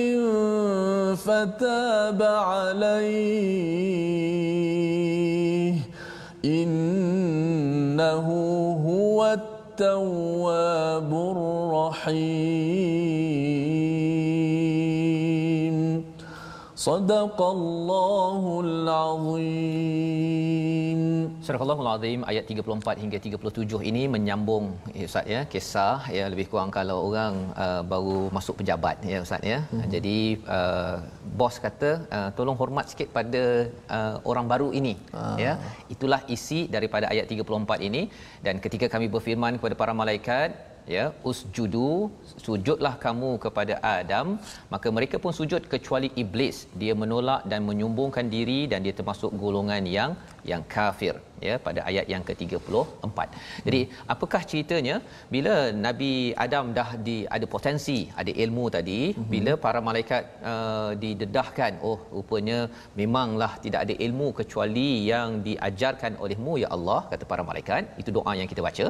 [1.17, 2.75] فتاب عليه
[6.45, 8.27] إنه
[8.87, 9.54] هو التواب
[12.00, 12.16] الرحيم
[16.76, 20.00] صدق الله العظيم
[21.40, 26.46] Surah Al-Azim Azim ayat 34 hingga 37 ini menyambung ya Ustaz ya kisah ya lebih
[26.52, 29.58] kurang kalau orang uh, baru masuk pejabat ya Ustaz ya.
[29.72, 29.88] Hmm.
[29.94, 30.96] Jadi uh,
[31.39, 33.43] bos kata uh, tolong hormat sikit pada
[33.97, 35.37] uh, orang baru ini ah.
[35.45, 35.53] ya.
[35.95, 38.03] Itulah isi daripada ayat 34 ini
[38.45, 40.51] dan ketika kami berfirman kepada para malaikat
[40.93, 41.91] ya usjudu
[42.45, 44.27] sujudlah kamu kepada Adam
[44.73, 49.85] maka mereka pun sujud kecuali iblis dia menolak dan menyumbungkan diri dan dia termasuk golongan
[49.97, 50.11] yang
[50.51, 51.15] yang kafir
[51.47, 53.19] ya pada ayat yang ke-34.
[53.67, 53.81] Jadi
[54.13, 54.95] apakah ceritanya
[55.33, 55.53] bila
[55.85, 56.11] Nabi
[56.45, 59.29] Adam dah di ada potensi, ada ilmu tadi, mm-hmm.
[59.33, 60.91] bila para malaikat uh,
[61.25, 62.59] didedahkan, oh rupanya
[62.99, 67.83] memanglah tidak ada ilmu kecuali yang diajarkan olehmu ya Allah kata para malaikat.
[68.01, 68.85] Itu doa yang kita baca.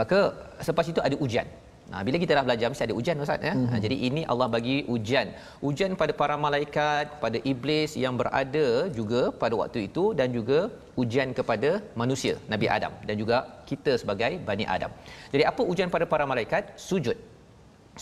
[0.00, 0.18] Maka
[0.64, 1.48] selepas itu ada ujian.
[1.92, 3.52] Nah, bila kita dah belajar mesti ada ujian Ustaz ya.
[3.56, 3.80] Mm-hmm.
[3.84, 5.28] Jadi ini Allah bagi ujian.
[5.68, 8.66] Ujian pada para malaikat, pada iblis yang berada
[8.98, 11.70] juga pada waktu itu dan juga ujian kepada
[12.02, 13.36] manusia Nabi Adam dan juga
[13.68, 14.90] kita sebagai Bani Adam.
[15.34, 16.72] Jadi apa ujian pada para malaikat?
[16.88, 17.18] Sujud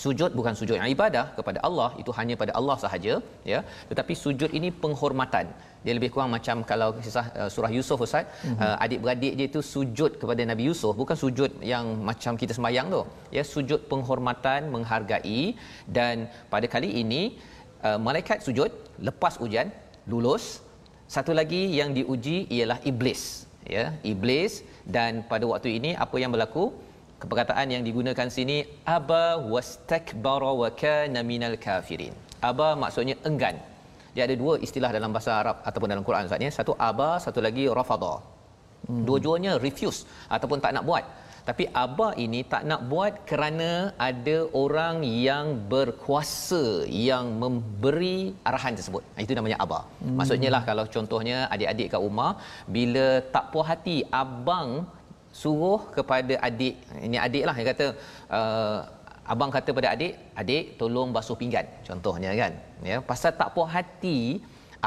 [0.02, 3.14] sujud bukan sujud yang ibadah kepada Allah itu hanya pada Allah sahaja
[3.52, 3.60] ya.
[3.90, 5.46] Tetapi sujud ini penghormatan.
[5.84, 8.24] Dia lebih kurang macam kalau kisah uh, surah Yusuf Ustaz.
[8.24, 8.58] Mm-hmm.
[8.64, 13.02] uh, adik-beradik dia itu sujud kepada Nabi Yusuf bukan sujud yang macam kita sembahyang tu.
[13.36, 15.40] Ya sujud penghormatan menghargai.
[15.98, 17.22] Dan pada kali ini
[17.86, 18.72] uh, malaikat sujud
[19.08, 19.68] lepas ujian
[20.12, 20.46] lulus.
[21.14, 23.22] Satu lagi yang diuji ialah iblis
[23.76, 23.84] ya.
[24.12, 24.64] Iblis
[24.96, 26.72] dan pada waktu ini apa yang berlaku
[27.30, 28.56] perkataan yang digunakan sini
[28.96, 32.14] aba wastakbara wa kana minal kafirin.
[32.50, 33.56] Aba maksudnya enggan.
[34.14, 36.52] Dia ada dua istilah dalam bahasa Arab ataupun dalam Quran Ustaz ya.
[36.58, 39.02] Satu aba satu lagi rafada hmm.
[39.08, 40.00] dua-duanya refuse
[40.36, 41.04] ataupun tak nak buat.
[41.48, 43.70] Tapi aba ini tak nak buat kerana
[44.08, 44.96] ada orang
[45.28, 49.02] yang berkuasa yang memberi arahan tersebut.
[49.26, 50.16] Itu namanya aba hmm.
[50.18, 52.32] maksudnya lah kalau contohnya adik-adik kat rumah
[52.76, 54.70] bila tak puas hati abang
[55.40, 56.74] suruh kepada adik.
[57.06, 57.86] Ini adik lah yang kata
[58.38, 58.78] uh,
[59.32, 62.52] abang kata pada adik adik tolong basuh pinggan contohnya kan
[62.90, 62.96] ya.
[63.10, 64.18] Pasal tak puas hati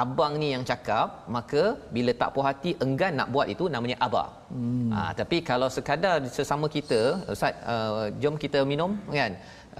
[0.03, 1.61] abang ni yang cakap maka
[1.95, 4.27] bila tak puas hati enggan nak buat itu namanya abah.
[4.53, 4.89] Hmm.
[4.95, 7.01] ha, tapi kalau sekadar sesama kita
[7.33, 9.33] ustaz uh, jom kita minum kan?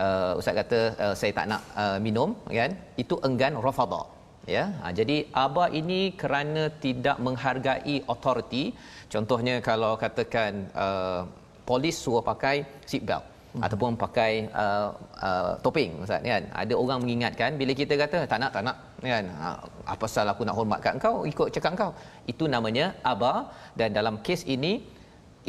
[0.04, 2.72] Uh, ustaz kata uh, saya tak nak uh, minum kan?
[3.04, 4.02] Itu enggan rafada
[4.56, 4.64] ya.
[4.82, 8.64] Ha, jadi abah ini kerana tidak menghargai authority
[9.16, 10.52] contohnya kalau katakan
[10.86, 11.22] uh,
[11.70, 12.56] polis suruh pakai
[12.90, 13.62] seat belt hmm.
[13.66, 14.32] ataupun pakai
[14.64, 14.90] uh,
[15.28, 16.44] uh, topeng ustaz kan?
[16.62, 18.78] Ada orang mengingatkan bila kita kata tak nak tak nak
[19.14, 19.26] kan?
[19.42, 19.50] Ha,
[19.94, 21.92] apa salah aku nak hormat kat engkau ikut cakap engkau
[22.32, 23.34] itu namanya aba
[23.80, 24.74] dan dalam kes ini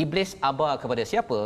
[0.05, 1.41] iblis aba kepada siapa?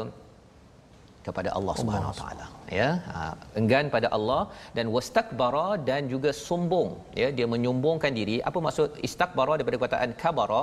[1.27, 2.47] Kepada Allah Subhanahu Wa Taala.
[2.79, 3.23] Ya ha,
[3.61, 4.43] enggan pada Allah.
[4.77, 6.91] Dan wastakbara dan juga sombong.
[7.23, 8.37] Ya dia menyombongkan diri.
[8.49, 10.63] Apa maksud istakbara daripada perkataan kabara?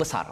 [0.00, 0.26] Besar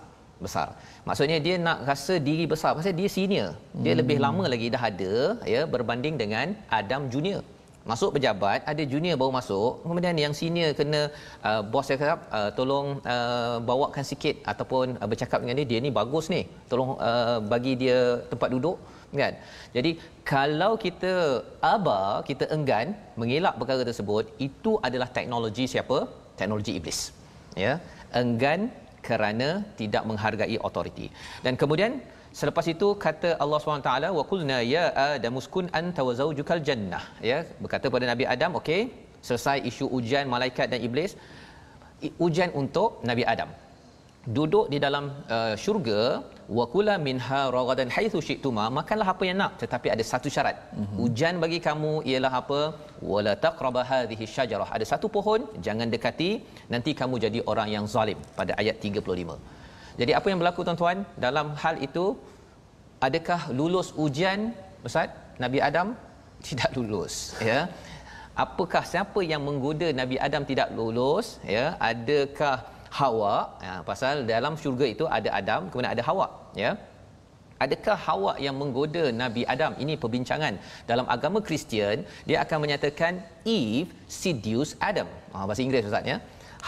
[0.44, 0.68] besar.
[1.08, 3.50] Maksudnya dia nak rasa diri besar pasal dia senior.
[3.84, 4.00] Dia hmm.
[4.00, 5.14] lebih lama lagi dah ada
[5.54, 7.42] ya berbanding dengan Adam junior.
[7.90, 11.00] Masuk pejabat, ada junior baru masuk, kemudian yang senior kena
[11.48, 15.78] uh, bos dia kata uh, tolong uh, bawakan sikit ataupun uh, bercakap dengan dia dia
[15.84, 16.42] ni bagus ni.
[16.70, 17.98] Tolong uh, bagi dia
[18.32, 18.76] tempat duduk
[19.14, 19.38] kan.
[19.76, 19.90] Jadi
[20.32, 21.12] kalau kita
[21.74, 25.98] aba, kita enggan mengelak perkara tersebut, itu adalah teknologi siapa?
[26.34, 27.00] Teknologi iblis.
[27.54, 27.78] Ya.
[28.10, 28.60] Enggan
[29.08, 29.48] kerana
[29.80, 31.06] tidak menghargai autoriti.
[31.44, 31.92] Dan kemudian
[32.40, 34.84] selepas itu kata Allah SWT wa qulna ya
[35.16, 37.04] adam uskun anta wa zawjukal jannah.
[37.30, 38.80] Ya berkata pada Nabi Adam okey
[39.28, 41.14] selesai isu ujian malaikat dan iblis.
[42.26, 43.50] Ujian untuk Nabi Adam
[44.26, 45.04] duduk di dalam
[45.36, 46.00] uh, syurga
[46.56, 50.56] wa kula minha ragadan haitsu syi'tuma makanlah apa yang nak tetapi ada satu syarat.
[50.58, 50.96] Mm-hmm.
[50.98, 52.60] hujan bagi kamu ialah apa?
[53.12, 54.68] Wala taqraba hadhihi syajarah.
[54.76, 56.30] Ada satu pohon jangan dekati
[56.72, 59.38] nanti kamu jadi orang yang zalim pada ayat 35
[60.00, 60.98] jadi apa yang berlaku tuan-tuan?
[61.26, 62.04] Dalam hal itu
[63.06, 64.52] adakah lulus ujian
[64.88, 65.10] ustaz
[65.44, 65.96] nabi adam?
[66.46, 67.14] Tidak lulus
[67.50, 67.60] ya.
[68.44, 71.72] Apakah siapa yang menggoda nabi adam tidak lulus ya?
[71.80, 72.56] Adakah
[72.98, 73.34] Hawa
[73.66, 76.28] ya, pasal dalam syurga itu ada Adam kemudian ada Hawa
[76.62, 76.70] ya.
[77.64, 79.72] Adakah Hawa yang menggoda Nabi Adam?
[79.82, 80.54] Ini perbincangan.
[80.90, 83.12] Dalam agama Kristian dia akan menyatakan
[83.58, 85.08] Eve seduced Adam.
[85.32, 86.18] Ha, bahasa Inggeris ustaz ya.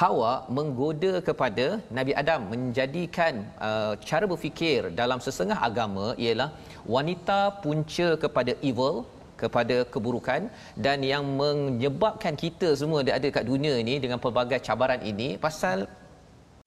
[0.01, 1.67] Hawa menggoda kepada
[1.99, 3.35] Nabi Adam menjadikan
[3.69, 6.49] uh, cara berfikir dalam sesengah agama ialah
[6.97, 8.97] wanita punca kepada evil
[9.43, 10.43] kepada keburukan
[10.85, 15.87] dan yang menyebabkan kita semua ada kat dunia ini dengan pelbagai cabaran ini pasal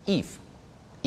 [0.05, 0.27] if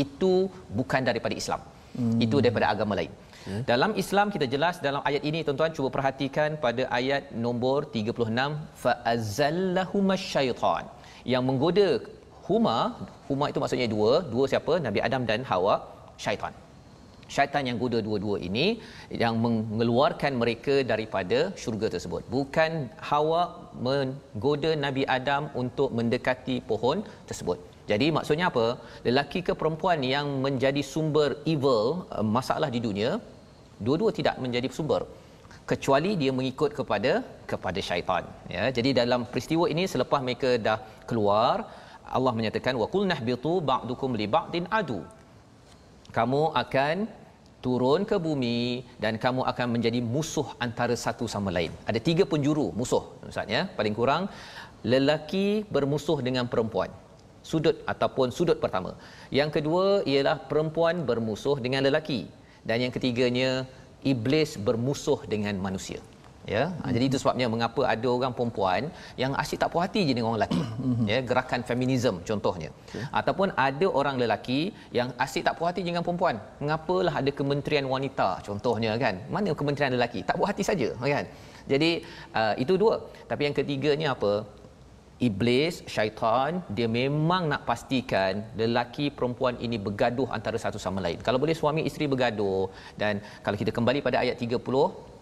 [0.05, 0.35] itu
[0.79, 1.61] bukan daripada Islam.
[1.99, 2.19] Hmm.
[2.25, 3.13] Itu daripada agama lain.
[3.47, 3.63] Hmm.
[3.71, 8.93] Dalam Islam kita jelas dalam ayat ini tuan-tuan cuba perhatikan pada ayat nombor 36 fa
[9.15, 10.85] azallahuma syaitan
[11.33, 11.89] yang menggoda
[12.49, 12.79] huma
[13.29, 15.75] huma itu maksudnya dua dua siapa Nabi Adam dan Hawa
[16.25, 16.55] syaitan
[17.35, 18.67] syaitan yang goda dua-dua ini
[19.23, 22.73] yang mengeluarkan mereka daripada syurga tersebut bukan
[23.11, 23.43] Hawa
[23.87, 27.61] menggoda Nabi Adam untuk mendekati pohon tersebut
[27.91, 28.67] jadi maksudnya apa?
[29.07, 33.11] Lelaki ke perempuan yang menjadi sumber evil eh, masalah di dunia,
[33.87, 35.03] dua-dua tidak menjadi sumber
[35.71, 37.13] kecuali dia mengikut kepada
[37.51, 38.25] kepada syaitan
[38.55, 40.77] ya jadi dalam peristiwa ini selepas mereka dah
[41.09, 41.57] keluar
[42.17, 45.01] Allah menyatakan wa qulna bitu ba'dukum li ba'din adu
[46.17, 46.97] kamu akan
[47.65, 48.59] turun ke bumi
[49.03, 51.73] dan kamu akan menjadi musuh antara satu sama lain.
[51.91, 53.63] Ada tiga penjuru musuh Ustaz ya.
[53.79, 54.23] Paling kurang
[54.93, 56.93] lelaki bermusuh dengan perempuan.
[57.51, 58.97] Sudut ataupun sudut pertama.
[59.39, 62.21] Yang kedua ialah perempuan bermusuh dengan lelaki.
[62.69, 63.51] Dan yang ketiganya
[64.13, 66.01] iblis bermusuh dengan manusia.
[66.53, 68.93] Ya ha, jadi itu sebabnya mengapa ada orang perempuan
[69.23, 70.63] yang asyik tak puas hati je dengan orang lelaki.
[71.11, 72.71] Ya gerakan feminisme contohnya.
[72.89, 73.05] Okay.
[73.21, 74.61] ataupun ada orang lelaki
[74.99, 76.37] yang asyik tak puas hati dengan perempuan.
[76.61, 79.25] Mengapalah ada kementerian wanita contohnya kan?
[79.33, 80.21] Mana kementerian lelaki?
[80.29, 81.25] Tak puas hati saja kan?
[81.73, 81.91] Jadi
[82.37, 83.01] uh, itu dua.
[83.31, 84.45] Tapi yang ketiganya apa
[85.29, 91.19] iblis syaitan dia memang nak pastikan lelaki perempuan ini bergaduh antara satu sama lain.
[91.27, 92.67] Kalau boleh suami isteri bergaduh
[93.03, 95.15] dan kalau kita kembali pada ayat 30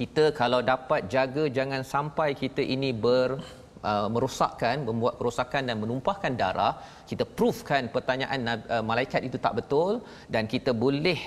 [0.00, 3.30] kita kalau dapat jaga jangan sampai kita ini ber
[3.90, 6.74] uh, merosakkan membuat kerosakan dan menumpahkan darah
[7.10, 8.40] kita proofkan pertanyaan
[8.74, 9.92] uh, malaikat itu tak betul
[10.34, 11.18] dan kita boleh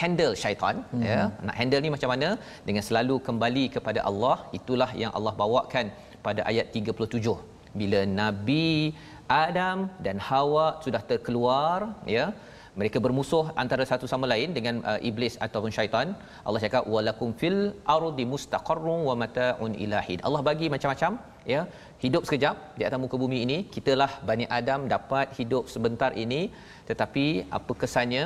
[0.00, 1.02] handle syaitan mm-hmm.
[1.10, 2.28] ya nak handle ni macam mana?
[2.68, 5.86] Dengan selalu kembali kepada Allah itulah yang Allah bawakan
[6.26, 7.36] pada ayat 37
[7.80, 8.70] bila nabi
[9.44, 11.78] Adam dan Hawa sudah terkeluar
[12.16, 12.26] ya
[12.80, 16.08] mereka bermusuh antara satu sama lain dengan uh, iblis ataupun syaitan
[16.46, 17.60] Allah cakap walakum fil
[17.96, 21.14] ardi mustaqarrun wa mata'un ilahid Allah bagi macam-macam
[21.52, 21.60] ya
[22.04, 26.42] hidup sekejap di atas muka bumi ini kitalah bani Adam dapat hidup sebentar ini
[26.90, 27.26] tetapi
[27.58, 28.24] apa kesannya?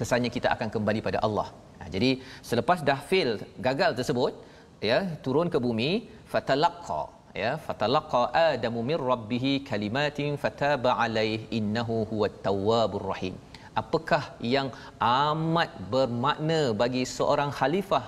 [0.00, 1.48] Kesannya kita akan kembali pada Allah.
[1.78, 2.10] Ha, jadi
[2.48, 3.30] selepas dah fail
[3.66, 4.32] gagal tersebut
[4.90, 5.90] ya turun ke bumi
[6.32, 7.00] fatalaqa
[7.42, 13.34] ya fatalaqa adamu mir rabbih kalimatin fataba alaihi innahu huwat tawwabur rahim.
[13.80, 14.22] Apakah
[14.54, 14.68] yang
[15.08, 18.04] amat bermakna bagi seorang khalifah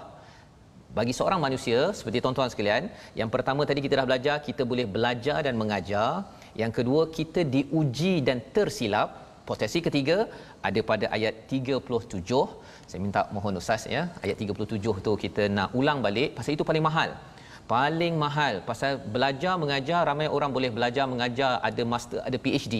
[0.99, 1.81] bagi seorang manusia?
[1.99, 2.85] Seperti tuan-tuan sekalian
[3.21, 6.11] yang pertama tadi kita dah belajar kita boleh belajar dan mengajar.
[6.61, 9.11] Yang kedua kita diuji dan tersilap.
[9.51, 10.17] Potensi ketiga
[10.69, 12.23] ada pada ayat 37
[12.91, 16.29] saya minta mohon ustaz ya ayat 37 tu kita nak ulang balik.
[16.37, 17.11] Pasal itu paling mahal
[17.73, 22.75] paling mahal pasal belajar mengajar ramai orang boleh belajar mengajar ada master ada PhD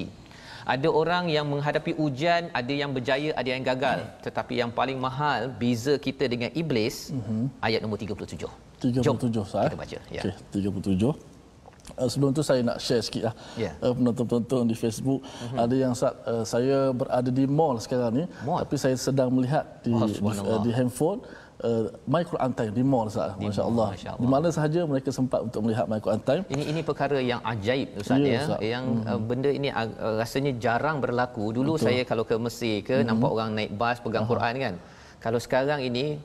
[0.75, 4.11] ada orang yang menghadapi ujian ada yang berjaya ada yang gagal hmm.
[4.27, 7.47] tetapi yang paling mahal beza kita dengan iblis hmm.
[7.67, 8.51] ayat nombor 37
[8.83, 9.65] 37 Jom, sah.
[9.71, 11.39] kita baca ya okay, 37
[11.99, 13.75] Uh, sebelum tu saya nak share sikit lah yeah.
[13.83, 15.59] uh, penonton-penonton di Facebook uh-huh.
[15.65, 18.63] ada yang uh, saya berada di mall sekarang ni mall?
[18.63, 21.19] tapi saya sedang melihat di, oh, di, uh, di handphone
[21.65, 23.37] uh, My Quran Time di mall Ustaz.
[23.37, 23.89] Masya-Allah.
[23.95, 26.43] Masya di mana sahaja mereka sempat untuk melihat My Quran Time.
[26.49, 28.43] Ini ini perkara yang ajaib Ustaz ya.
[28.45, 28.79] ya.
[28.79, 29.11] Yang mm-hmm.
[29.11, 31.53] uh, benda ini uh, rasanya jarang berlaku.
[31.53, 31.85] Dulu Betul.
[31.87, 33.09] saya kalau ke Mesir ke mm-hmm.
[33.09, 34.33] nampak orang naik bas pegang uh-huh.
[34.37, 34.75] Quran kan.
[35.21, 36.17] Kalau sekarang ini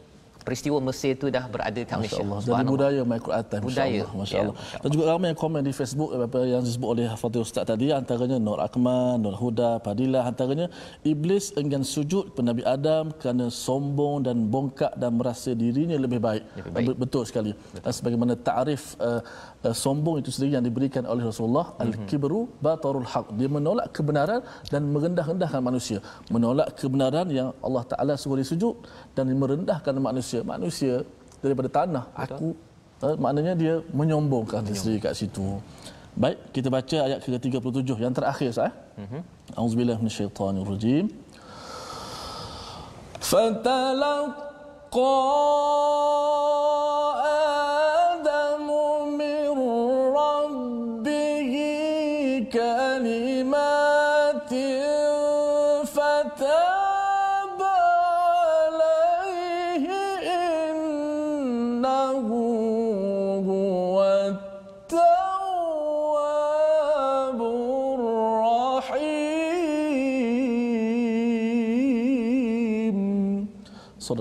[0.46, 2.22] peristiwa Mesir itu dah berada di Malaysia.
[2.22, 2.40] Allah.
[2.46, 3.64] Dari budaya Quran Time.
[3.66, 4.04] Budaya.
[4.14, 4.56] Masya-Allah.
[4.56, 7.90] Ya, Dan juga ramai yang komen di Facebook apa yang disebut oleh Fadil Ustaz tadi
[7.90, 10.70] antaranya Nur Akmal, Nur Huda, Padilla antaranya
[11.02, 16.44] iblis enggan sujud kepada Nabi Adam kerana sombong dan bongkak dan merasa dirinya lebih baik.
[16.62, 16.88] Lebih baik.
[17.02, 17.52] Betul sekali.
[17.58, 17.82] Betul.
[17.82, 19.22] Dan sebagaimana takrif uh,
[19.66, 21.86] uh, sombong itu sendiri yang diberikan oleh Rasulullah mm-hmm.
[21.86, 23.28] al-kibru batarul haq.
[23.40, 24.42] Dia menolak kebenaran
[24.72, 26.00] dan merendah-rendahkan manusia.
[26.30, 28.76] Menolak kebenaran yang Allah Taala suruh dia sujud
[29.18, 31.02] dan merendahkan manusia manusia
[31.46, 32.24] daripada tanah Betul.
[32.26, 32.48] aku
[33.06, 34.86] uh, maknanya dia menyombongkan Menyombong.
[34.86, 35.62] diri kat situ
[36.16, 39.22] baik kita baca ayat ke-37 yang terakhir sah mhm
[39.62, 41.06] auzubillahi minasyaitonirrajim
[43.32, 45.12] fatalaqa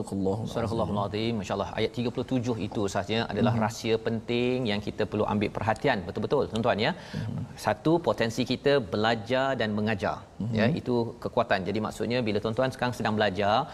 [0.04, 1.34] Sadaqallahu Sadaqallahu azim.
[1.40, 3.64] Masya-Allah ayat 37 itu sahaja adalah hmm.
[3.64, 6.92] rahsia penting yang kita perlu ambil perhatian betul-betul tuan-tuan ya.
[7.14, 7.43] Hmm.
[7.56, 10.26] Satu potensi kita belajar dan mengajar.
[10.40, 10.50] Hmm.
[10.50, 11.62] Ya, itu kekuatan.
[11.68, 13.70] Jadi maksudnya bila tuan-tuan sekarang sedang belajar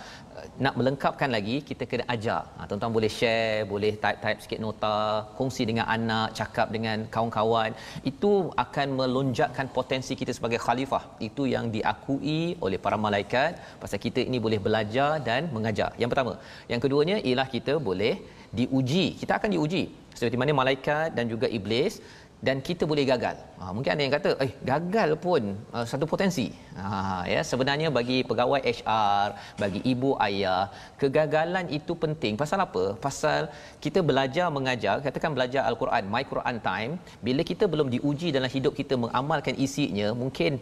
[0.65, 2.43] nak melengkapkan lagi kita kena ajar.
[2.57, 4.99] Ha, tuan-tuan boleh share, boleh type-type sikit nota,
[5.39, 7.71] kongsi dengan anak, cakap dengan kawan-kawan.
[8.11, 8.33] Itu
[8.65, 11.05] akan melonjakkan potensi kita sebagai khalifah.
[11.29, 15.91] Itu yang diakui oleh para malaikat pasal kita ini boleh belajar dan mengajar.
[16.03, 16.35] Yang pertama.
[16.73, 18.15] Yang keduanya ialah kita boleh
[18.59, 19.07] diuji.
[19.21, 19.85] Kita akan diuji.
[20.17, 22.03] Seperti mana malaikat dan juga iblis
[22.47, 23.37] dan kita boleh gagal.
[23.61, 25.43] Ha, mungkin ada yang kata, eh gagal pun
[25.77, 26.47] uh, satu potensi.
[26.81, 29.27] Ha, ya sebenarnya bagi pegawai HR,
[29.63, 30.63] bagi ibu ayah,
[31.01, 32.41] kegagalan itu penting.
[32.43, 32.85] Pasal apa?
[33.07, 33.53] Pasal
[33.85, 38.73] kita belajar mengajar, katakan belajar Al-Quran, My Quran Time, bila kita belum diuji dalam hidup
[38.81, 40.57] kita mengamalkan isinya, mungkin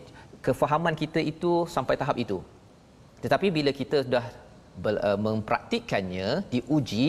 [0.47, 2.39] kefahaman kita itu sampai tahap itu.
[3.23, 4.25] tetapi bila kita sudah
[5.27, 7.09] mempraktikkannya diuji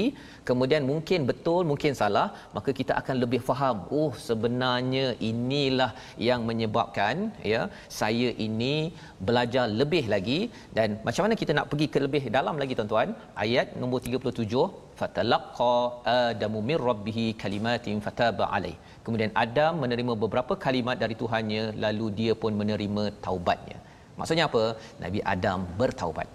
[0.49, 5.91] kemudian mungkin betul mungkin salah maka kita akan lebih faham oh sebenarnya inilah
[6.29, 7.15] yang menyebabkan
[7.53, 7.61] ya
[7.99, 8.73] saya ini
[9.27, 10.39] belajar lebih lagi.
[10.77, 13.09] Dan macam mana kita nak pergi ke lebih dalam lagi tuan-tuan?
[13.45, 14.63] Ayat nombor 37
[14.99, 15.75] fatalaqa
[16.19, 18.73] adamu mir rabbih kalimatin fataba alai
[19.05, 23.77] kemudian Adam menerima beberapa kalimat dari Tuhannya lalu dia pun menerima taubatnya.
[24.19, 24.63] Maksudnya apa?
[25.03, 26.27] Nabi Adam bertaubat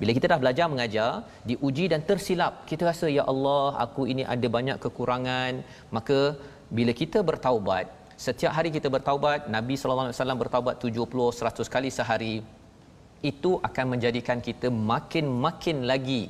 [0.00, 1.10] bila kita dah belajar mengajar,
[1.50, 5.52] diuji dan tersilap, kita rasa ya Allah, aku ini ada banyak kekurangan,
[5.96, 6.18] maka
[6.78, 7.86] bila kita bertaubat,
[8.26, 12.36] setiap hari kita bertaubat, Nabi sallallahu alaihi wasallam bertaubat 70 100 kali sehari,
[13.30, 16.22] itu akan menjadikan kita makin-makin lagi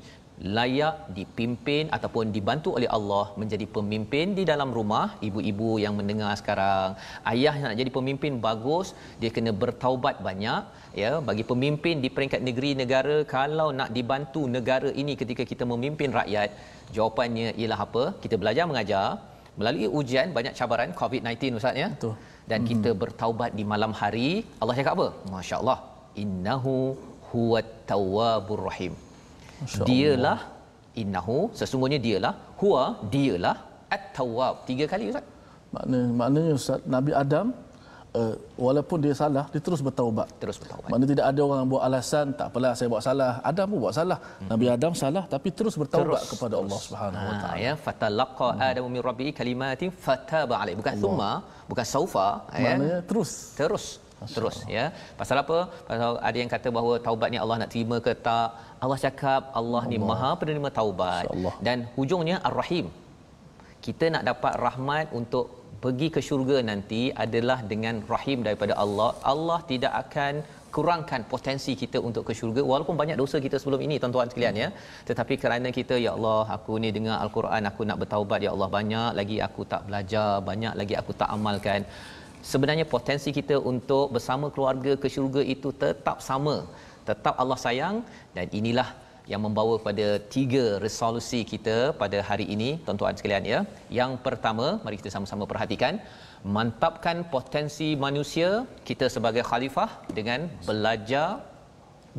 [0.56, 5.06] layak dipimpin ataupun dibantu oleh Allah menjadi pemimpin di dalam rumah.
[5.28, 6.94] Ibu-ibu yang mendengar sekarang
[7.32, 10.62] ayah nak jadi pemimpin bagus dia kena bertaubat banyak
[11.02, 16.10] ya bagi pemimpin di peringkat negeri negara kalau nak dibantu negara ini ketika kita memimpin
[16.20, 16.50] rakyat
[16.96, 18.04] jawapannya ialah apa?
[18.22, 19.06] Kita belajar mengajar.
[19.60, 21.88] Melalui ujian banyak cabaran covid-19 ustaz ya?
[21.94, 22.14] Betul.
[22.50, 22.68] Dan hmm.
[22.70, 24.28] kita bertaubat di malam hari.
[24.60, 25.08] Allah cakap apa?
[25.34, 25.78] masya-Allah.
[26.22, 26.74] Innahu
[27.30, 28.94] huwat tawwabur rahim.
[29.90, 30.38] Dialah
[31.00, 32.84] innahu sesungguhnya dialah huwa
[33.14, 33.56] dialah
[33.96, 34.54] at-tawwab.
[34.68, 35.26] Tiga kali ustaz.
[35.74, 37.46] Makna maknanya ustaz nabi adam
[38.18, 38.34] uh,
[38.66, 40.28] walaupun dia salah dia terus bertaubat.
[40.42, 40.88] Terus bertaubat.
[40.90, 43.32] Maknanya tidak ada orang buat alasan tak apalah saya buat salah.
[43.50, 44.18] Adam pun buat salah.
[44.24, 44.48] Hmm.
[44.52, 46.62] nabi adam salah tapi terus bertaubat terus, kepada terus.
[46.64, 47.62] Allah Subhanahu wa taala.
[47.64, 48.66] ya fatalaqa hmm.
[48.70, 51.02] adamu min rabbi kalimatin fataba alai bukan Allah.
[51.04, 51.32] thumma
[51.70, 52.28] bukan saufa
[52.64, 52.66] ya.
[52.66, 53.32] Maknanya terus.
[53.62, 53.86] Terus.
[54.36, 54.84] Terus ya.
[55.20, 55.58] Pasal apa?
[55.88, 58.48] Pasal ada yang kata bahawa taubat ni Allah nak terima ke tak?
[58.84, 59.82] Allah cakap Allah, Allah.
[59.90, 61.24] ni Maha penerima taubat.
[61.66, 62.88] Dan hujungnya Ar-Rahim.
[63.86, 69.10] Kita nak dapat rahmat untuk pergi ke syurga nanti adalah dengan rahim daripada Allah.
[69.32, 70.34] Allah tidak akan
[70.74, 74.68] kurangkan potensi kita untuk ke syurga walaupun banyak dosa kita sebelum ini tuan-tuan sekalian ya.
[75.08, 79.10] Tetapi kerana kita ya Allah aku ni dengar al-Quran aku nak bertaubat ya Allah banyak
[79.20, 81.82] lagi aku tak belajar banyak lagi aku tak amalkan.
[82.50, 86.56] Sebenarnya potensi kita untuk bersama keluarga ke syurga itu tetap sama.
[87.08, 87.96] Tetap Allah sayang
[88.36, 88.88] dan inilah
[89.32, 93.60] yang membawa kepada tiga resolusi kita pada hari ini tuan-tuan sekalian ya.
[93.98, 96.00] Yang pertama, mari kita sama-sama perhatikan
[96.56, 98.50] mantapkan potensi manusia
[98.88, 101.28] kita sebagai khalifah dengan belajar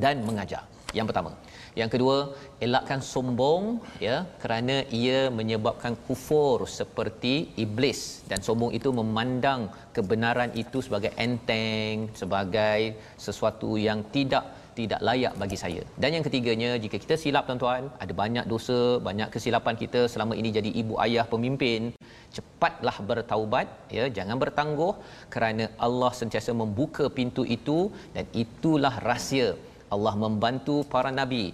[0.03, 0.63] dan mengajar.
[0.97, 1.31] Yang pertama.
[1.77, 2.17] Yang kedua,
[2.65, 10.81] elakkan sombong ya kerana ia menyebabkan kufur seperti iblis dan sombong itu memandang kebenaran itu
[10.81, 15.81] sebagai enteng, sebagai sesuatu yang tidak tidak layak bagi saya.
[16.01, 20.49] Dan yang ketiganya, jika kita silap tuan-tuan, ada banyak dosa, banyak kesilapan kita selama ini
[20.57, 21.93] jadi ibu ayah pemimpin,
[22.35, 23.67] cepatlah bertaubat,
[23.97, 24.93] ya, jangan bertangguh
[25.33, 27.79] kerana Allah sentiasa membuka pintu itu
[28.15, 29.49] dan itulah rahsia
[29.95, 31.45] Allah membantu para nabi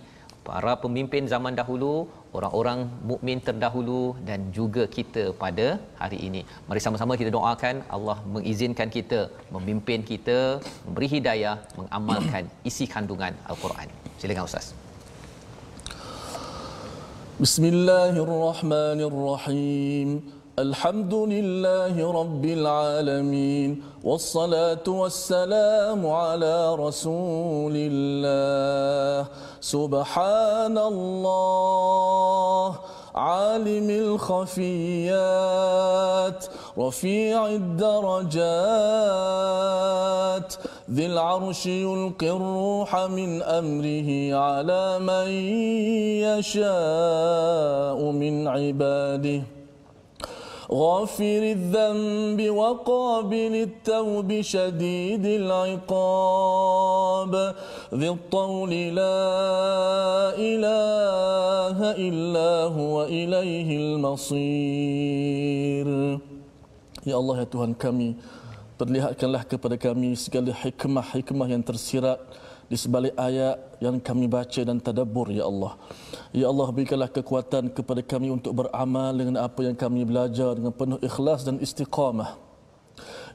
[0.46, 2.06] para pemimpin zaman dahulu,
[2.38, 2.80] orang-orang
[3.10, 5.68] mukmin terdahulu dan juga kita pada
[6.02, 6.42] hari ini.
[6.68, 9.20] Mari sama-sama kita doakan Allah mengizinkan kita
[9.56, 10.40] memimpin kita,
[10.86, 13.88] memberi hidayah, mengamalkan isi kandungan Al-Quran.
[14.22, 14.68] Silakan Ustaz.
[17.44, 20.10] Bismillahirrahmanirrahim.
[20.60, 29.28] الحمد لله رب العالمين والصلاة والسلام على رسول الله.
[29.60, 32.76] سبحان الله
[33.16, 35.36] عالم الخفيات
[36.80, 38.40] رفيع الدرجات.
[40.92, 45.28] ذي العرش يلقي الروح من أمره على من
[46.24, 49.55] يشاء من عباده.
[50.71, 57.33] غافر الذنب وقابل التوب شديد العقاب
[57.95, 59.27] ذي الطول لا
[60.39, 65.11] إله إلا هو إليه المصير
[67.01, 68.13] Ya Allah ya Tuhan kami
[68.77, 72.21] perlihatkanlah kepada kami segala hikmah-hikmah yang tersirat
[72.66, 75.78] di sebalik ayat yang kami baca dan tadabbur ya Allah.
[76.34, 80.98] Ya Allah berikanlah kekuatan kepada kami untuk beramal dengan apa yang kami belajar dengan penuh
[81.02, 82.42] ikhlas dan istiqamah.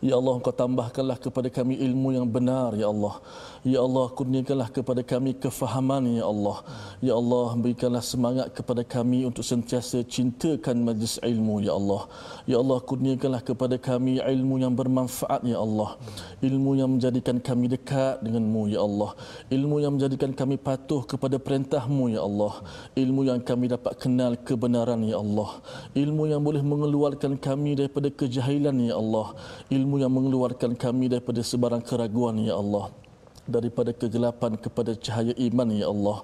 [0.00, 3.20] Ya Allah engkau tambahkanlah kepada kami ilmu yang benar ya Allah.
[3.60, 6.64] Ya Allah kurniakanlah kepada kami kefahaman ya Allah.
[7.04, 12.08] Ya Allah berikanlah semangat kepada kami untuk sentiasa cintakan majlis ilmu ya Allah.
[12.48, 16.00] Ya Allah kurniakanlah kepada kami ilmu yang bermanfaat ya Allah.
[16.40, 19.12] Ilmu yang menjadikan kami dekat denganmu ya Allah.
[19.52, 22.64] Ilmu yang menjadikan kami patuh kepada perintahmu ya Allah.
[22.96, 25.60] Ilmu yang kami dapat kenal kebenaran ya Allah.
[25.92, 29.36] Ilmu yang boleh mengeluarkan kami daripada kejahilan ya Allah.
[29.68, 33.09] Ilmu yang mengeluarkan kami daripada sebarang keraguan ya Allah
[33.48, 36.18] daripada kegelapan kepada cahaya iman ya Allah.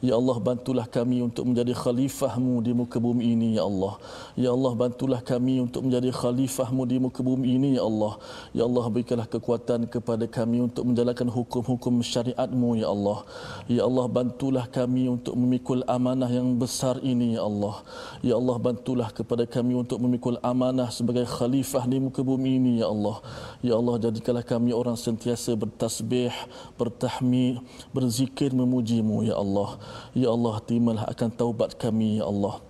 [0.00, 3.98] Ya Allah bantulah kami untuk menjadi khalifahmu di muka bumi ini ya Allah.
[4.34, 8.18] Ya Allah bantulah kami untuk menjadi khalifahmu di muka bumi ini ya Allah.
[8.56, 13.18] Ya Allah berikanlah kekuatan kepada kami untuk menjalankan hukum-hukum syariatmu ya Allah.
[13.68, 17.82] Ya Allah bantulah kami untuk memikul amanah yang besar ini ya Allah.
[18.26, 22.90] Ya Allah bantulah kepada kami untuk memikul amanah sebagai khalifah di muka bumi ini ya
[22.90, 23.16] Allah.
[23.62, 26.34] Ya Allah jadikanlah kami orang sentiasa bertasbih,
[26.78, 27.62] bertahmid,
[27.94, 29.78] berzikir memujimu ya Allah.
[30.12, 32.60] Ya Allah terimalah akan taubat kami ya Allah.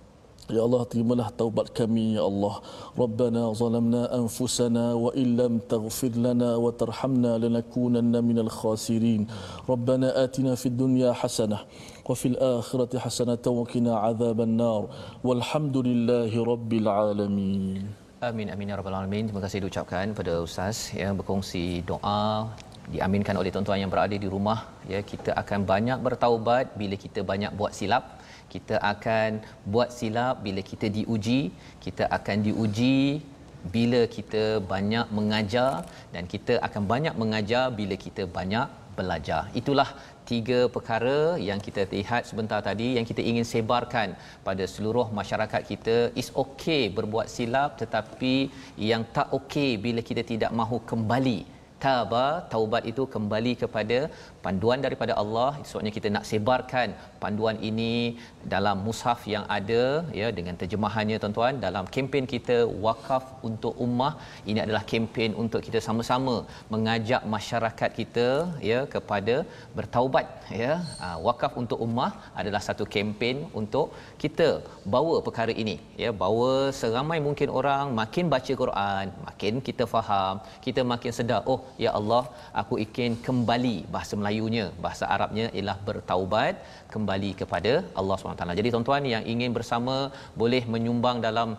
[0.51, 2.59] Ya Allah terimalah taubat kami ya Allah.
[2.99, 9.23] Rabbana zalamna anfusana wa illam taghfir lana wa tarhamna lanakunanna minal khasirin.
[9.63, 11.63] Rabbana atina fid dunya hasanah
[12.03, 14.91] wa fil akhirati hasanah wa qina adzaban nar.
[15.23, 17.87] Walhamdulillahi rabbil alamin.
[18.19, 19.31] Amin amin ya rabbal alamin.
[19.31, 22.51] Terima kasih diucapkan pada ustaz yang berkongsi doa
[22.91, 24.59] diaminkan oleh tuan-tuan yang berada di rumah
[24.91, 28.19] ya kita akan banyak bertaubat bila kita banyak buat silap.
[28.53, 29.41] Kita akan
[29.73, 31.41] buat silap bila kita diuji.
[31.85, 33.23] Kita akan diuji
[33.75, 38.67] bila kita banyak mengajar dan kita akan banyak mengajar bila kita banyak
[38.97, 39.49] belajar.
[39.59, 39.89] Itulah
[40.31, 44.13] tiga perkara yang kita lihat sebentar tadi yang kita ingin sebarkan
[44.47, 45.97] pada seluruh masyarakat kita.
[46.21, 48.35] Is okay berbuat silap tetapi
[48.91, 51.52] yang tak okay bila kita tidak mahu kembali
[51.83, 54.07] taba taubat itu kembali kepada
[54.45, 55.49] panduan daripada Allah.
[55.67, 56.89] Sebabnya kita nak sebarkan
[57.23, 57.93] panduan ini
[58.53, 59.83] dalam mushaf yang ada
[60.19, 64.13] ya dengan terjemahannya tuan-tuan dalam kempen kita wakaf untuk ummah.
[64.51, 66.35] Ini adalah kempen untuk kita sama-sama
[66.73, 68.27] mengajak masyarakat kita
[68.71, 69.35] ya kepada
[69.77, 70.25] bertaubat
[70.63, 70.73] ya.
[71.05, 73.87] Ah, wakaf untuk ummah adalah satu kempen untuk
[74.23, 74.49] kita
[74.95, 76.11] bawa perkara ini ya.
[76.23, 80.35] Bawa seramai mungkin orang makin baca Quran makin kita faham
[80.65, 82.23] kita makin sedar oh ya Allah
[82.61, 86.53] aku ingin kembali bahasa Melayunya bahasa Arabnya ialah bertaubat
[86.93, 88.57] kembali kepada Allah SWT.
[88.59, 89.95] Jadi tuan-tuan yang ingin bersama
[90.41, 91.49] boleh menyumbang dalam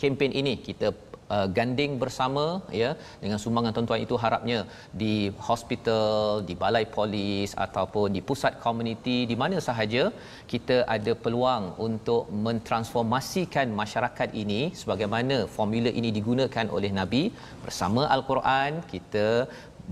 [0.00, 0.88] kempen ini kita
[1.34, 2.44] uh, ganding bersama
[2.80, 2.90] ya
[3.22, 4.58] dengan sumbangan tuan-tuan itu harapnya
[5.02, 5.14] di
[5.48, 10.04] hospital, di balai polis ataupun di pusat komuniti di mana sahaja
[10.52, 17.22] kita ada peluang untuk mentransformasikan masyarakat ini sebagaimana formula ini digunakan oleh Nabi
[17.64, 19.28] bersama al-Quran kita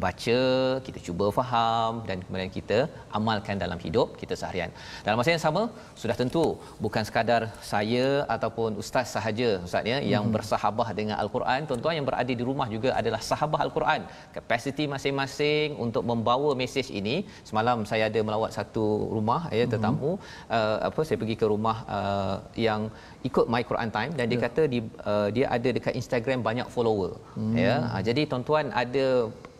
[0.03, 0.41] baca,
[0.87, 2.79] kita cuba faham dan kemudian kita
[3.19, 4.71] amalkan dalam hidup kita seharian.
[5.07, 5.63] Dalam masa yang sama,
[6.03, 6.45] sudah tentu
[6.85, 7.43] bukan sekadar
[7.73, 10.35] saya ataupun ustaz sahaja ustaz ya yang hmm.
[10.37, 14.03] bersahabah dengan al-Quran, tuan-tuan yang berada di rumah juga adalah sahabah al-Quran.
[14.37, 17.17] Kapasiti masing-masing untuk membawa mesej ini.
[17.49, 18.87] Semalam saya ada melawat satu
[19.17, 20.23] rumah ya tetamu hmm.
[20.59, 22.37] uh, apa saya pergi ke rumah uh,
[22.67, 22.91] yang
[23.29, 24.45] ikut my Quran time dan dia yeah.
[24.47, 24.79] kata di,
[25.13, 27.55] uh, dia ada dekat Instagram banyak follower hmm.
[27.65, 27.75] ya.
[27.95, 29.07] Uh, jadi tuan-tuan ada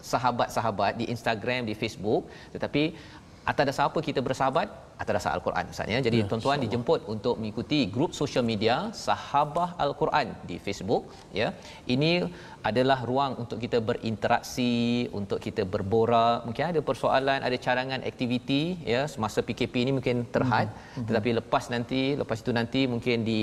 [0.05, 2.93] sahabat-sahabat di Instagram, di Facebook, tetapi
[3.45, 4.69] atas dasar apa kita bersahabat?
[5.03, 5.99] Atas dasar Al-Quran Ustaz ya.
[6.07, 8.77] Jadi ya, tuan-tuan dijemput untuk mengikuti grup social media
[9.07, 11.05] Sahabah Al-Quran di Facebook
[11.41, 11.49] ya.
[11.95, 12.13] Ini
[12.69, 14.75] adalah ruang untuk kita berinteraksi,
[15.19, 16.49] untuk kita berborak.
[16.49, 21.05] Mungkin ada persoalan, ada carangan aktiviti ya semasa PKP ini mungkin terhad, hmm.
[21.09, 23.39] tetapi lepas nanti, lepas itu nanti mungkin di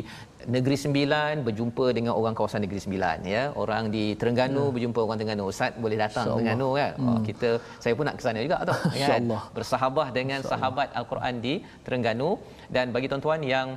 [0.50, 3.44] Negeri Sembilan berjumpa dengan orang kawasan Negeri Sembilan ya.
[3.54, 4.74] Orang di Terengganu hmm.
[4.74, 5.46] berjumpa orang Terengganu.
[5.54, 6.92] Ustaz boleh datang Terengganu kan.
[6.98, 7.10] Hmm.
[7.10, 8.76] Oh, kita saya pun nak ke sana juga tu.
[9.02, 9.18] Ya.
[9.58, 11.54] Bersahabah dengan sahabat Al-Quran di
[11.86, 12.32] Terengganu.
[12.76, 13.70] Dan bagi tuan-tuan yang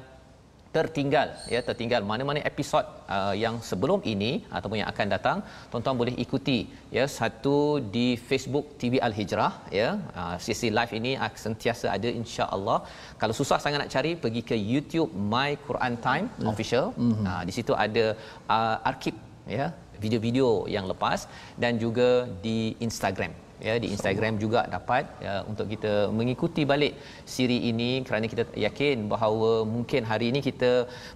[0.76, 2.84] tertinggal ya tertinggal mana-mana episod
[3.16, 5.38] uh, yang sebelum ini ataupun yang akan datang
[5.70, 6.58] tuan-tuan boleh ikuti
[6.96, 7.58] ya satu
[7.96, 9.88] di Facebook TV Al Hijrah ya.
[10.20, 12.78] Uh, sesi live ini akan sentiasa ada insya-Allah.
[13.22, 16.50] Kalau susah sangat nak cari pergi ke YouTube My Quran Time yeah.
[16.52, 16.86] official.
[16.98, 17.26] Mm-hmm.
[17.30, 18.06] uh, di situ ada
[18.56, 19.16] uh, arkib
[19.58, 19.68] ya
[20.02, 21.30] video-video yang lepas.
[21.62, 22.10] Dan juga
[22.46, 22.58] di
[22.88, 26.94] Instagram ya di Instagram juga dapat ya, untuk kita mengikuti balik
[27.34, 27.90] siri ini.
[28.06, 30.70] Kerana kita yakin bahawa mungkin hari ini kita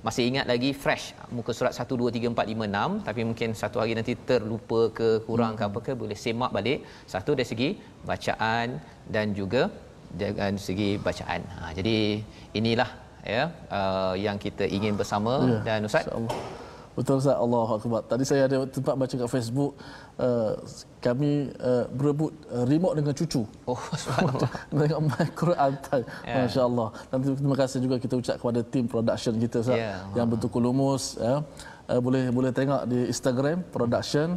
[0.07, 3.77] masih ingat lagi fresh muka surat 1 2 3 4 5 6 tapi mungkin satu
[3.83, 5.61] hari nanti terlupa ke kurang hmm.
[5.61, 6.79] ke apa ke boleh semak balik.
[7.15, 7.71] Satu dari segi
[8.11, 8.79] bacaan
[9.15, 9.63] dan juga
[10.21, 11.41] dari segi bacaan.
[11.57, 11.97] Ha, jadi
[12.61, 12.91] inilah
[13.35, 13.45] ya
[13.79, 15.35] uh, yang kita ingin bersama.
[15.45, 16.07] Ya, dan ustaz?
[16.99, 17.39] Betul Ustaz.
[17.45, 18.01] Allahu Akbar.
[18.11, 19.73] Tadi saya ada tempat baca kat Facebook
[20.19, 20.53] uh,
[20.99, 23.43] kami uh, berebut uh, remote dengan cucu.
[23.65, 24.51] Oh, subhanallah.
[24.75, 26.07] dengan my Quran time.
[26.27, 26.37] Yeah.
[26.45, 26.89] Masya-Allah.
[27.11, 30.03] Dan terima kasih juga kita ucap kepada tim production kita yeah.
[30.19, 31.43] yang betul lumus ya.
[31.89, 34.37] Uh, boleh boleh tengok di Instagram production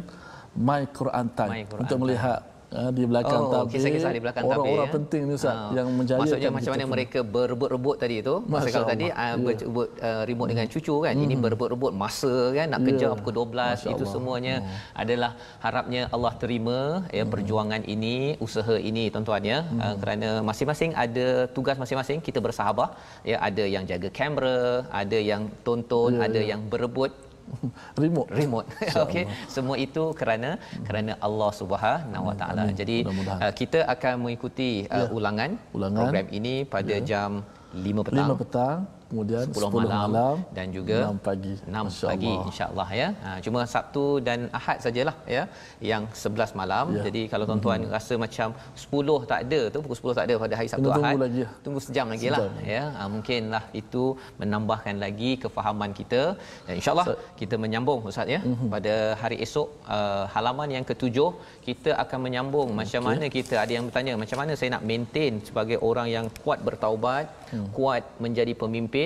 [0.56, 2.51] My Quran Time my Quran untuk melihat Ah,
[2.90, 3.72] di belakang oh, tabir.
[3.74, 4.56] Kisah-kisah di belakang tabir.
[4.56, 4.94] Orang-orang ya?
[4.96, 5.68] penting ni Ustaz Ah.
[5.76, 6.18] yang menjaya.
[6.20, 8.34] Maksudnya macam mana mereka berebut-rebut tadi tu.
[8.48, 9.20] Masa kalau tadi Allah.
[9.22, 9.44] uh, Ya.
[9.46, 11.14] berebut uh, remote dengan cucu kan.
[11.14, 12.86] Ini berebut-rebut masa kan nak Ya.
[12.88, 14.12] kejar pukul 12 Masya itu Allah.
[14.14, 14.54] semuanya
[14.94, 16.78] adalah harapnya Allah terima
[17.12, 19.58] ya perjuangan ini, usaha ini tuan-tuan ya.
[19.84, 22.90] Uh, kerana masing-masing ada tugas masing-masing kita bersahabat
[23.22, 24.58] ya ada yang jaga kamera,
[25.02, 26.48] ada yang tonton, Ya, ada ya.
[26.54, 27.12] yang berebut
[28.02, 28.28] remote.
[28.32, 28.66] remote.
[29.04, 30.50] Okey semua itu kerana
[30.86, 32.64] kerana Allah Subhanahu Wa Taala.
[32.72, 33.40] Jadi Mudah-mudahan.
[33.42, 35.98] uh, kita akan mengikuti uh, ulangan, Ulangan.
[35.98, 37.30] program ini pada jam
[37.72, 38.28] 5 petang.
[38.36, 38.76] 5 petang,
[39.12, 41.54] kemudian 10, 10, malam, malam, dan juga 6 pagi.
[41.60, 42.46] 6 Masya pagi Allah.
[42.48, 43.08] insya-Allah ya.
[43.24, 45.42] Ha, cuma Sabtu dan Ahad sajalah ya
[45.90, 46.84] yang 11 malam.
[46.96, 47.02] Ya.
[47.06, 47.92] Jadi kalau tuan-tuan hmm.
[47.96, 48.48] rasa macam
[48.84, 51.24] 10 tak ada tu pukul 10 tak ada pada hari Sabtu tunggu Ahad.
[51.26, 51.42] lagi.
[51.66, 52.70] Tunggu sejam lagi lah Sejam.
[52.74, 52.82] ya.
[52.96, 54.04] Ha, mungkinlah itu
[54.40, 56.22] menambahkan lagi kefahaman kita.
[56.66, 57.06] Dan insya-Allah
[57.42, 58.66] kita menyambung Ustaz ya Mhm.
[58.74, 61.30] pada hari esok uh, halaman yang ketujuh
[61.68, 65.78] kita akan menyambung macam mana kita ada yang bertanya macam mana saya nak maintain sebagai
[65.88, 67.68] orang yang kuat bertaubat, Hmm.
[67.76, 69.01] kuat menjadi pemimpin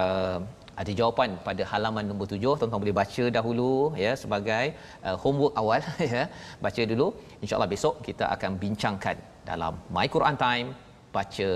[0.00, 0.38] uh,
[0.80, 2.52] ada jawapan pada halaman nombor tujuh.
[2.58, 3.72] Tuan-tuan boleh baca dahulu
[4.04, 4.64] ya sebagai
[5.06, 5.80] uh, homework awal
[6.14, 6.24] ya.
[6.66, 7.06] Baca dulu.
[7.42, 9.16] Insyaallah besok kita akan bincangkan
[9.50, 10.68] dalam my Quran time
[11.16, 11.50] baca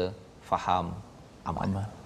[0.51, 0.87] faham
[1.49, 2.00] amal, amal.